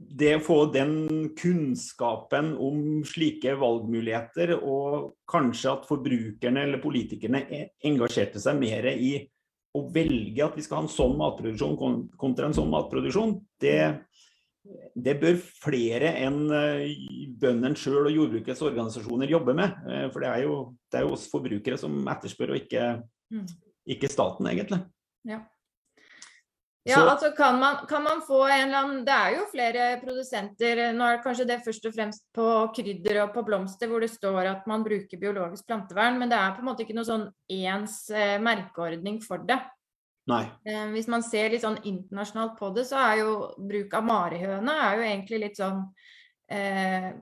det 0.00 0.30
å 0.38 0.44
få 0.44 0.60
den 0.72 0.94
kunnskapen 1.36 2.54
om 2.62 3.02
slike 3.04 3.52
valgmuligheter, 3.60 4.54
og 4.62 5.16
kanskje 5.28 5.74
at 5.74 5.88
forbrukerne 5.88 6.64
eller 6.64 6.82
politikerne 6.82 7.42
engasjerte 7.84 8.40
seg 8.40 8.56
mer 8.62 8.88
i 8.94 9.12
å 9.76 9.84
velge 9.92 10.42
at 10.42 10.56
vi 10.58 10.64
skal 10.64 10.80
ha 10.80 10.86
en 10.86 10.90
sånn 10.90 11.18
matproduksjon 11.20 11.76
kontra 12.18 12.48
en 12.48 12.56
sånn 12.56 12.72
matproduksjon, 12.72 13.36
det, 13.62 13.76
det 14.94 15.14
bør 15.20 15.38
flere 15.62 16.12
enn 16.20 16.42
eh, 16.52 16.90
bøndene 17.40 17.78
sjøl 17.78 18.10
og 18.10 18.12
jordbrukets 18.12 18.60
organisasjoner 18.66 19.32
jobbe 19.32 19.54
med. 19.56 19.78
Eh, 19.88 20.08
for 20.12 20.24
det 20.24 20.32
er 20.32 20.44
jo, 20.44 20.58
det 20.90 21.00
er 21.00 21.06
jo 21.06 21.14
oss 21.16 21.30
forbrukere 21.32 21.78
som 21.80 21.96
etterspør, 22.12 22.52
og 22.54 22.60
ikke, 22.60 22.90
mm. 23.32 23.46
ikke 23.96 24.12
staten, 24.12 24.50
egentlig. 24.52 24.82
Ja. 25.28 25.40
Ja, 26.88 27.02
altså 27.04 27.28
kan 27.36 27.58
man, 27.60 27.82
kan 27.88 28.00
man, 28.02 28.22
få 28.24 28.38
en 28.48 28.62
eller 28.62 28.78
annen 28.78 29.00
Det 29.04 29.12
er 29.12 29.34
jo 29.34 29.42
flere 29.50 29.88
produsenter 30.00 30.78
Nå 30.96 31.04
er 31.04 31.18
det 31.18 31.24
kanskje 31.26 31.44
det 31.50 31.58
først 31.60 31.84
og 31.90 31.92
fremst 31.92 32.22
på 32.32 32.46
krydder 32.72 33.18
og 33.26 33.34
på 33.34 33.42
blomster 33.44 33.90
hvor 33.90 34.00
det 34.00 34.08
står 34.08 34.48
at 34.48 34.64
man 34.70 34.80
bruker 34.86 35.20
biologisk 35.20 35.66
plantevern, 35.68 36.16
men 36.16 36.32
det 36.32 36.38
er 36.40 36.54
på 36.56 36.64
en 36.64 36.70
måte 36.70 36.86
ikke 36.86 36.96
noe 36.96 37.04
sånn 37.04 37.26
ens 37.52 37.98
eh, 38.08 38.38
merkeordning 38.40 39.20
for 39.20 39.44
det. 39.44 39.60
Eh, 40.66 40.86
hvis 40.94 41.08
man 41.10 41.24
ser 41.26 41.52
litt 41.52 41.64
sånn 41.64 41.80
internasjonalt 41.88 42.56
på 42.58 42.70
det, 42.76 42.86
så 42.88 43.00
er 43.02 43.22
jo 43.22 43.34
bruk 43.56 43.94
av 43.96 44.06
marihøne 44.06 44.74
er 44.86 44.98
jo 44.98 45.06
egentlig 45.06 45.40
litt 45.46 45.60
sånn 45.60 45.84
eh, 46.52 47.12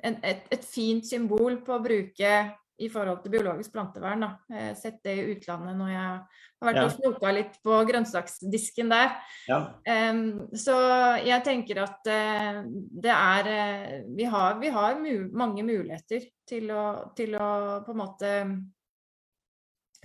et, 0.00 0.46
et, 0.50 0.64
fint 0.64 1.06
symbol 1.06 1.60
på 1.64 1.76
å 1.76 1.84
bruke 1.84 2.34
i 2.80 2.88
forhold 2.88 3.20
til 3.22 3.34
biologisk 3.34 3.74
plantevern. 3.74 4.24
Da. 4.24 4.30
Jeg 4.48 4.68
har 4.70 4.78
sett 4.78 5.02
det 5.04 5.16
i 5.18 5.26
utlandet 5.34 5.76
når 5.76 5.90
jeg 5.92 6.04
har 6.06 6.70
vært 6.70 6.78
ja. 6.80 6.84
og 6.86 6.94
snoka 6.94 7.32
litt 7.36 7.58
på 7.64 7.76
grønnsaksdisken 7.90 8.92
der. 8.92 9.12
Ja. 9.50 9.58
Um, 9.84 10.22
så 10.56 10.76
jeg 11.20 11.44
tenker 11.44 11.82
at 11.84 12.08
uh, 12.08 12.62
det 13.04 13.12
er 13.12 13.50
uh, 13.52 13.94
Vi 14.16 14.28
har, 14.32 14.56
vi 14.62 14.72
har 14.72 14.96
mu 15.00 15.12
mange 15.36 15.64
muligheter 15.66 16.24
til 16.48 16.72
å, 16.72 16.84
til 17.16 17.36
å 17.36 17.50
på 17.84 17.92
en 17.92 18.00
måte 18.00 18.32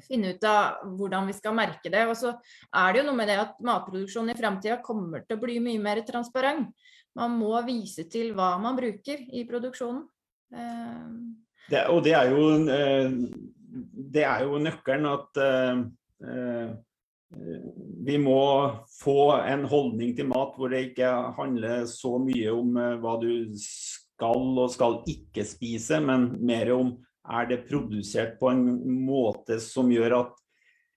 finne 0.08 0.34
ut 0.36 0.48
av 0.50 0.84
hvordan 0.98 1.30
vi 1.30 1.36
skal 1.38 1.56
merke 1.58 1.92
det. 1.94 2.04
Og 2.10 2.18
så 2.20 2.34
er 2.36 2.94
det 2.94 3.02
jo 3.02 3.08
noe 3.10 3.20
med 3.20 3.32
det 3.32 3.40
at 3.42 3.58
matproduksjonen 3.66 4.34
i 4.34 4.40
framtida 4.40 4.80
kommer 4.86 5.26
til 5.26 5.38
å 5.38 5.44
bli 5.44 5.60
mye 5.64 5.82
mer 5.82 6.04
transparent. 6.08 6.72
Man 7.16 7.38
må 7.40 7.54
vise 7.68 8.08
til 8.12 8.34
hva 8.36 8.56
man 8.62 8.78
bruker 8.78 9.22
i 9.32 9.46
produksjonen. 9.48 10.04
Eh, 10.56 11.06
det, 11.72 11.86
og 11.90 12.04
det 12.06 12.16
er 12.18 12.32
jo 12.34 12.50
eh, 12.70 13.14
det 14.16 14.24
er 14.24 14.46
jo 14.46 14.60
nøkkelen 14.62 15.08
at 15.10 15.40
uh, 15.44 16.76
vi 18.06 18.16
må 18.22 18.44
få 19.02 19.34
en 19.42 19.66
holdning 19.68 20.14
til 20.16 20.30
mat 20.30 20.54
hvor 20.56 20.72
det 20.72 20.92
ikke 20.92 21.10
handler 21.36 21.84
så 21.90 22.14
mye 22.22 22.54
om 22.54 22.78
hva 23.02 23.18
du 23.20 23.52
skal 23.60 24.62
og 24.62 24.72
skal 24.72 25.02
ikke 25.12 25.44
spise, 25.44 26.00
men 26.00 26.30
mer 26.46 26.72
om 26.78 26.94
er 27.32 27.48
det 27.50 27.64
produsert 27.70 28.36
på 28.40 28.52
en 28.52 28.66
måte 29.06 29.58
som 29.64 29.90
gjør 29.92 30.20
at 30.20 30.42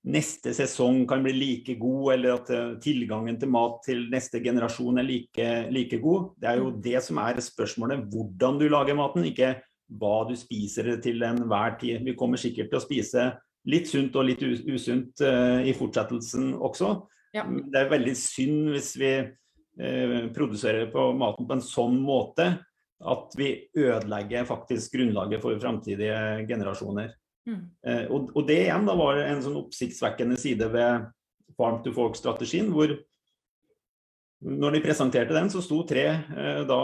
neste 0.09 0.53
sesong 0.57 1.03
kan 1.09 1.24
bli 1.24 1.35
like 1.35 1.74
god, 1.81 2.12
eller 2.14 2.37
at 2.39 2.53
eh, 2.55 2.76
tilgangen 2.83 3.39
til 3.41 3.51
mat 3.53 3.81
til 3.85 4.07
neste 4.12 4.41
generasjon 4.45 5.01
er 5.01 5.07
like, 5.07 5.49
like 5.74 5.99
god? 6.03 6.31
Det 6.39 6.51
er 6.51 6.62
jo 6.62 6.70
mm. 6.70 6.79
det 6.85 7.03
som 7.05 7.20
er 7.24 7.41
spørsmålet. 7.45 8.07
Hvordan 8.12 8.61
du 8.61 8.68
lager 8.70 8.99
maten, 8.99 9.26
ikke 9.29 9.57
hva 9.99 10.14
du 10.29 10.35
spiser 10.37 10.95
til 11.03 11.24
enhver 11.24 11.79
tid. 11.81 12.05
Vi 12.05 12.16
kommer 12.18 12.41
sikkert 12.41 12.70
til 12.70 12.81
å 12.81 12.85
spise 12.85 13.29
litt 13.68 13.89
sunt 13.89 14.16
og 14.16 14.29
litt 14.29 14.45
usunt 14.45 15.20
uh, 15.24 15.61
i 15.64 15.72
fortsettelsen 15.76 16.53
også. 16.55 16.93
Ja. 17.37 17.45
Det 17.45 17.76
er 17.76 17.93
veldig 17.93 18.16
synd 18.16 18.72
hvis 18.72 18.95
vi 19.01 19.12
produserer 20.35 20.89
på 20.91 21.03
maten 21.14 21.47
på 21.47 21.55
en 21.55 21.61
sånn 21.62 22.01
måte 22.03 22.49
at 22.99 23.34
vi 23.38 23.53
ødelegger 23.78 24.46
faktisk 24.49 24.96
grunnlaget 24.96 25.42
for 25.42 25.59
fremtidige 25.62 26.46
generasjoner. 26.49 27.12
Mm. 27.49 27.61
Og, 28.11 28.32
og, 28.34 28.42
det 28.49 28.59
igjen 28.66 28.84
da 28.84 28.96
var 28.99 29.20
en 29.22 29.38
sånn 29.40 29.57
oppsiktsvekkende 29.57 30.36
side 30.36 30.66
ved 30.72 31.07
Farm 31.57 31.78
to 31.84 31.94
Folk-strategien, 31.96 32.68
hvor 32.74 32.92
når 34.40 34.76
de 34.76 34.82
presenterte 34.84 35.34
den, 35.34 35.51
så 35.51 35.62
sto 35.64 35.80
tre 35.88 36.05
eh, 36.14 36.62
da 36.68 36.80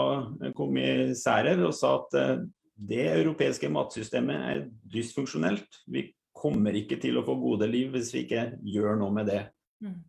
kommissærer 0.57 1.61
og 1.63 1.75
sa 1.75 1.93
at 2.01 2.17
eh, 2.19 2.33
det 2.75 3.05
europeiske 3.13 3.69
matsystemet 3.71 4.47
er 4.49 4.63
dysfunksjonelt. 4.91 5.79
Vi 5.87 6.09
kommer 6.35 6.75
ikke 6.75 6.99
til 6.99 7.15
å 7.15 7.23
få 7.23 7.37
gode 7.39 7.69
liv 7.71 7.93
hvis 7.93 8.11
vi 8.15 8.25
ikke 8.25 8.49
gjør 8.67 8.99
noe 8.99 9.15
med 9.15 9.31
det. 9.31 9.43
Mm. 9.83 10.01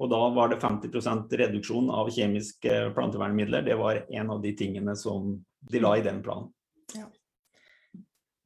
Og 0.00 0.08
da 0.08 0.20
var 0.32 0.48
det 0.48 0.60
50% 0.62 1.32
reduksjon 1.42 1.90
av 1.92 2.08
kjemiske 2.12 2.82
plantevernmidler. 2.96 3.66
Det 3.66 3.76
var 3.76 4.02
en 4.08 4.30
av 4.32 4.40
de 4.40 4.54
tingene 4.56 4.96
som 4.96 5.34
de 5.70 5.82
la 5.82 5.96
i 5.98 6.04
den 6.04 6.22
planen. 6.24 6.48
Ja. 6.96 7.04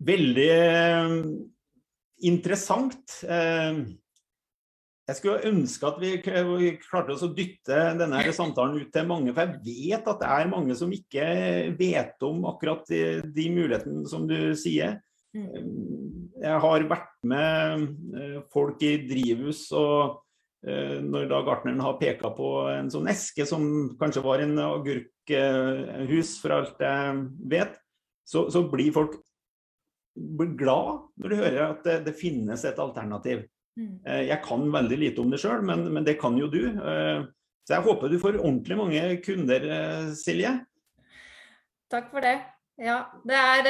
Veldig 0.05 0.49
eh, 0.51 1.15
interessant. 2.27 3.21
Eh, 3.23 3.85
jeg 5.05 5.19
skulle 5.19 5.51
ønske 5.51 5.89
at 5.89 5.99
vi 6.01 6.71
klarte 6.81 7.13
oss 7.13 7.23
å 7.27 7.33
dytte 7.37 7.77
denne 8.01 8.23
samtalen 8.33 8.81
ut 8.81 8.93
til 8.93 9.09
mange, 9.09 9.35
for 9.37 9.45
jeg 9.45 9.91
vet 9.93 10.07
at 10.11 10.23
det 10.23 10.31
er 10.33 10.53
mange 10.53 10.77
som 10.79 10.93
ikke 10.97 11.27
vet 11.77 12.25
om 12.25 12.47
akkurat 12.49 12.89
de, 12.89 13.21
de 13.37 13.49
mulighetene 13.53 14.09
som 14.09 14.25
du 14.27 14.39
sier. 14.59 14.99
Mm. 15.37 16.31
Jeg 16.41 16.61
har 16.65 16.87
vært 16.89 17.15
med 17.27 17.85
eh, 18.17 18.39
folk 18.55 18.83
i 18.87 18.97
drivhus, 19.05 19.67
og 19.77 19.99
eh, 20.01 20.21
når 20.65 21.27
da 21.29 21.43
gartneren 21.45 21.83
har 21.85 21.99
peka 22.01 22.31
på 22.33 22.51
en 22.73 22.87
sånn 22.89 23.09
eske 23.13 23.45
som 23.45 23.65
kanskje 24.01 24.23
var 24.25 24.41
en 24.41 24.57
agurkhus, 24.65 26.31
for 26.41 26.55
alt 26.57 26.81
jeg 26.81 27.19
vet, 27.53 27.75
så, 28.25 28.47
så 28.49 28.63
blir 28.73 28.95
folk 28.95 29.19
glad 30.15 31.03
når 31.21 31.33
de 31.33 31.41
hører 31.41 31.61
at 31.67 31.85
det, 31.85 31.99
det 32.07 32.17
finnes 32.17 32.65
et 32.65 32.81
alternativ. 32.81 33.45
Mm. 33.75 33.99
Eh, 34.07 34.23
jeg 34.31 34.41
kan 34.45 34.67
veldig 34.73 34.99
lite 35.01 35.23
om 35.23 35.33
det 35.33 35.41
sjøl, 35.43 35.65
men, 35.67 35.87
men, 35.93 36.07
det 36.07 36.19
kan 36.21 36.37
jo 36.39 36.49
du. 36.51 36.63
Eh, 36.71 37.27
så 37.65 37.77
jeg 37.77 37.87
håper 37.87 38.13
du 38.13 38.19
får 38.23 38.39
ordentlig 38.39 38.79
mange 38.79 39.05
kunder, 39.25 39.69
eh, 39.77 40.11
Silje. 40.19 40.55
Takk 41.91 42.11
for 42.13 42.25
det. 42.25 42.37
Ja, 42.81 43.05
det 43.27 43.39
er, 43.39 43.69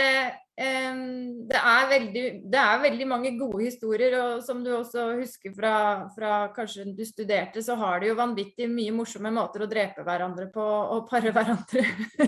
det 0.55 1.59
er, 1.59 1.87
veldig, 1.91 2.25
det 2.47 2.59
er 2.61 2.83
veldig 2.85 3.07
mange 3.11 3.33
gode 3.39 3.65
historier. 3.65 4.15
Og 4.21 4.43
som 4.47 4.61
du 4.65 4.71
også 4.77 5.09
husker 5.19 5.55
fra, 5.57 5.75
fra, 6.15 6.35
kanskje 6.55 6.87
du 6.95 7.03
studerte, 7.07 7.63
så 7.65 7.75
har 7.81 8.03
de 8.03 8.13
jo 8.13 8.19
vanvittig 8.19 8.69
mye 8.71 8.95
morsomme 8.95 9.33
måter 9.35 9.65
å 9.65 9.71
drepe 9.71 10.07
hverandre 10.07 10.47
på 10.55 10.63
og 10.65 11.09
pare 11.11 11.35
hverandre. 11.35 11.83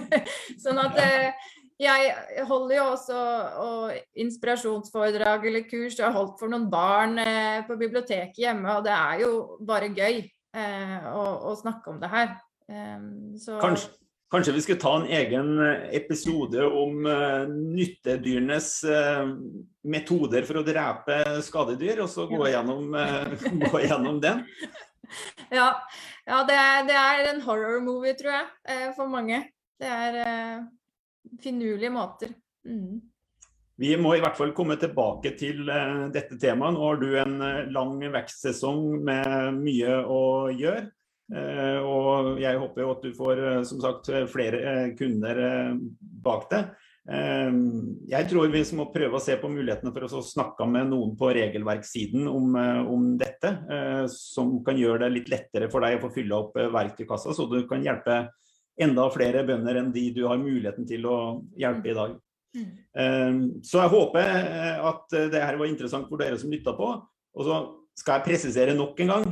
sånn 0.64 0.82
at 0.82 0.98
jeg 1.76 2.44
holder 2.48 2.78
jo 2.78 2.84
også 2.94 3.20
inspirasjonsforedrag 4.24 5.44
eller 5.46 5.66
kurs. 5.68 5.98
Jeg 5.98 6.06
har 6.08 6.16
holdt 6.16 6.38
for 6.40 6.50
noen 6.52 6.70
barn 6.72 7.20
eh, 7.20 7.60
på 7.68 7.76
biblioteket 7.76 8.40
hjemme, 8.46 8.78
og 8.78 8.86
det 8.86 8.94
er 8.96 9.20
jo 9.26 9.32
bare 9.68 9.92
gøy 9.92 10.22
eh, 10.24 11.10
å, 11.12 11.26
å, 11.50 11.54
snakke 11.60 11.92
om 11.92 12.00
det 12.00 12.10
her. 12.14 12.32
Um, 12.66 13.36
kanskje, 13.60 13.92
kanskje, 14.30 14.52
vi 14.52 14.62
skulle 14.62 14.80
ta 14.80 14.96
en 14.96 15.06
egen 15.06 15.60
episode 15.94 16.66
om 16.66 17.06
uh, 17.06 17.48
nyttedyrenes 17.48 18.70
uh, 18.84 19.32
metoder 19.86 20.46
for 20.48 20.60
å 20.60 20.64
drepe 20.66 21.20
skadedyr, 21.46 22.02
og 22.04 22.10
så 22.12 22.26
gå 22.30 22.42
gjennom, 22.50 22.94
uh, 22.96 23.32
gå 23.70 23.82
gjennom 23.86 24.20
den? 24.22 24.44
Ja, 25.54 25.70
ja 26.26 26.40
det, 26.48 26.56
er, 26.58 26.86
det, 26.88 26.96
er, 26.98 27.26
en 27.34 27.44
horror 27.46 27.78
movie, 27.84 28.16
tror 28.18 28.40
jeg, 28.40 28.88
for 28.96 29.10
mange. 29.10 29.44
Det 29.78 29.90
er 29.92 30.64
finurlige 31.42 31.92
måter. 31.92 32.32
Mm. 32.66 32.98
Vi 33.76 33.92
må 34.00 34.14
i 34.16 34.22
hvert 34.24 34.38
fall 34.38 34.54
komme 34.56 34.78
tilbake 34.80 35.34
til 35.36 35.68
dette 36.14 36.38
temaet. 36.40 36.74
Nå 36.74 36.80
har 36.80 37.00
du 37.02 37.10
en 37.20 37.34
lang 37.74 37.98
vekstsesong 38.00 38.86
med 39.04 39.58
mye 39.60 39.98
å 40.08 40.22
gjøre. 40.48 40.86
Uh, 41.26 41.80
og 41.82 42.36
jeg 42.38 42.58
håper 42.60 42.84
jo 42.84 42.90
at 42.94 43.06
du 43.06 43.14
får 43.16 43.40
som 43.66 43.80
sagt 43.82 44.10
flere 44.30 44.92
kunder 44.98 45.40
bak 45.98 46.50
det. 46.52 46.60
jeg 48.10 48.26
tror 48.30 48.48
vi 48.50 48.62
må 48.74 48.88
prøve 48.90 49.18
å 49.18 49.22
se 49.22 49.36
på 49.38 49.50
mulighetene 49.50 49.92
for 49.94 50.06
å 50.06 50.22
snakke 50.26 50.66
med 50.66 50.88
noen 50.90 51.12
på 51.18 51.28
regelverkssiden 51.34 52.26
om, 52.26 52.56
om 52.90 53.04
dette. 53.18 53.52
som 54.10 54.56
kan 54.66 54.78
gjøre 54.78 55.04
det 55.04 55.12
litt 55.14 55.30
lettere 55.30 55.70
for 55.70 55.86
deg 55.86 55.98
å 55.98 56.02
få 56.06 56.10
fylle 56.14 56.40
opp 56.40 56.58
verktøykassa, 56.58 57.34
så 57.34 57.46
du 57.50 57.60
kan 57.70 57.82
hjelpe 57.82 58.24
enda 58.76 59.08
flere 59.12 59.44
bønder 59.46 59.80
enn 59.80 59.92
de 59.94 60.08
du 60.14 60.24
har 60.26 60.40
muligheten 60.40 60.86
til 60.88 61.06
å 61.08 61.18
hjelpe 61.58 61.92
i 61.92 61.96
dag. 61.96 62.16
Mm. 62.56 62.70
Ehm, 63.02 63.42
så 63.64 63.82
jeg 63.82 63.92
håper 63.92 64.30
eh, 64.30 64.86
at 64.90 65.16
det 65.32 65.42
her 65.42 65.58
var 65.60 65.68
interessant 65.70 66.08
for 66.10 66.20
dere 66.20 66.38
som 66.40 66.52
lytta 66.52 66.76
på. 66.76 66.90
Og 67.36 67.48
så 67.48 67.60
skal 67.96 68.18
jeg 68.18 68.28
presisere 68.30 68.76
nok 68.76 69.00
en 69.04 69.12
gang. 69.12 69.28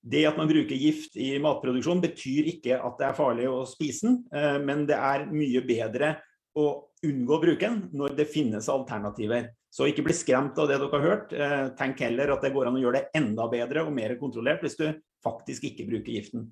Eh, 0.00 0.10
det 0.10 0.26
at 0.26 0.36
man 0.36 0.48
bruker 0.48 0.76
gift 0.76 1.16
i 1.16 1.38
matproduksjon 1.38 2.00
betyr 2.00 2.48
ikke 2.54 2.80
at 2.80 2.98
det 2.98 3.06
er 3.08 3.16
farlig 3.18 3.48
å 3.50 3.66
spise 3.68 4.06
den, 4.06 4.24
eh, 4.34 4.58
men 4.58 4.86
det 4.88 4.96
er 4.96 5.26
mye 5.30 5.60
bedre 5.66 6.16
å 6.56 6.66
unngå 7.04 7.36
å 7.36 7.42
bruke 7.42 7.60
den 7.68 7.88
når 7.92 8.16
det 8.16 8.28
finnes 8.32 8.68
alternativer. 8.68 9.50
Så 9.70 9.86
ikke 9.86 10.02
bli 10.02 10.16
skremt 10.16 10.58
av 10.58 10.66
det 10.66 10.80
dere 10.80 10.90
har 10.90 11.04
hørt. 11.06 11.30
Tenk 11.78 12.00
heller 12.02 12.32
at 12.34 12.42
det 12.42 12.50
går 12.50 12.66
an 12.66 12.74
å 12.74 12.82
gjøre 12.82 12.98
det 12.98 13.20
enda 13.20 13.46
bedre 13.46 13.84
og 13.86 13.94
mer 13.94 14.16
kontrollert 14.18 14.64
hvis 14.66 14.74
du 14.80 14.88
faktisk 15.22 15.68
ikke 15.70 15.86
bruker 15.86 16.16
giften. 16.16 16.48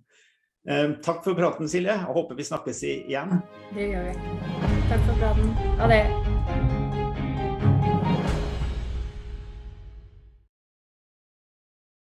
Ehm, 0.68 0.98
takk 1.02 1.24
for 1.24 1.34
praten, 1.34 1.68
Silje. 1.68 1.94
Jeg 1.96 2.14
håper 2.14 2.38
vi 2.38 2.46
snakkes 2.46 2.82
igjen. 2.84 3.40
Det 3.74 3.90
gjør 3.90 4.10
vi. 4.10 4.18
Takk 4.90 5.08
for 5.08 5.22
praten. 5.22 5.56
Ha 5.80 5.88
det. 5.90 6.77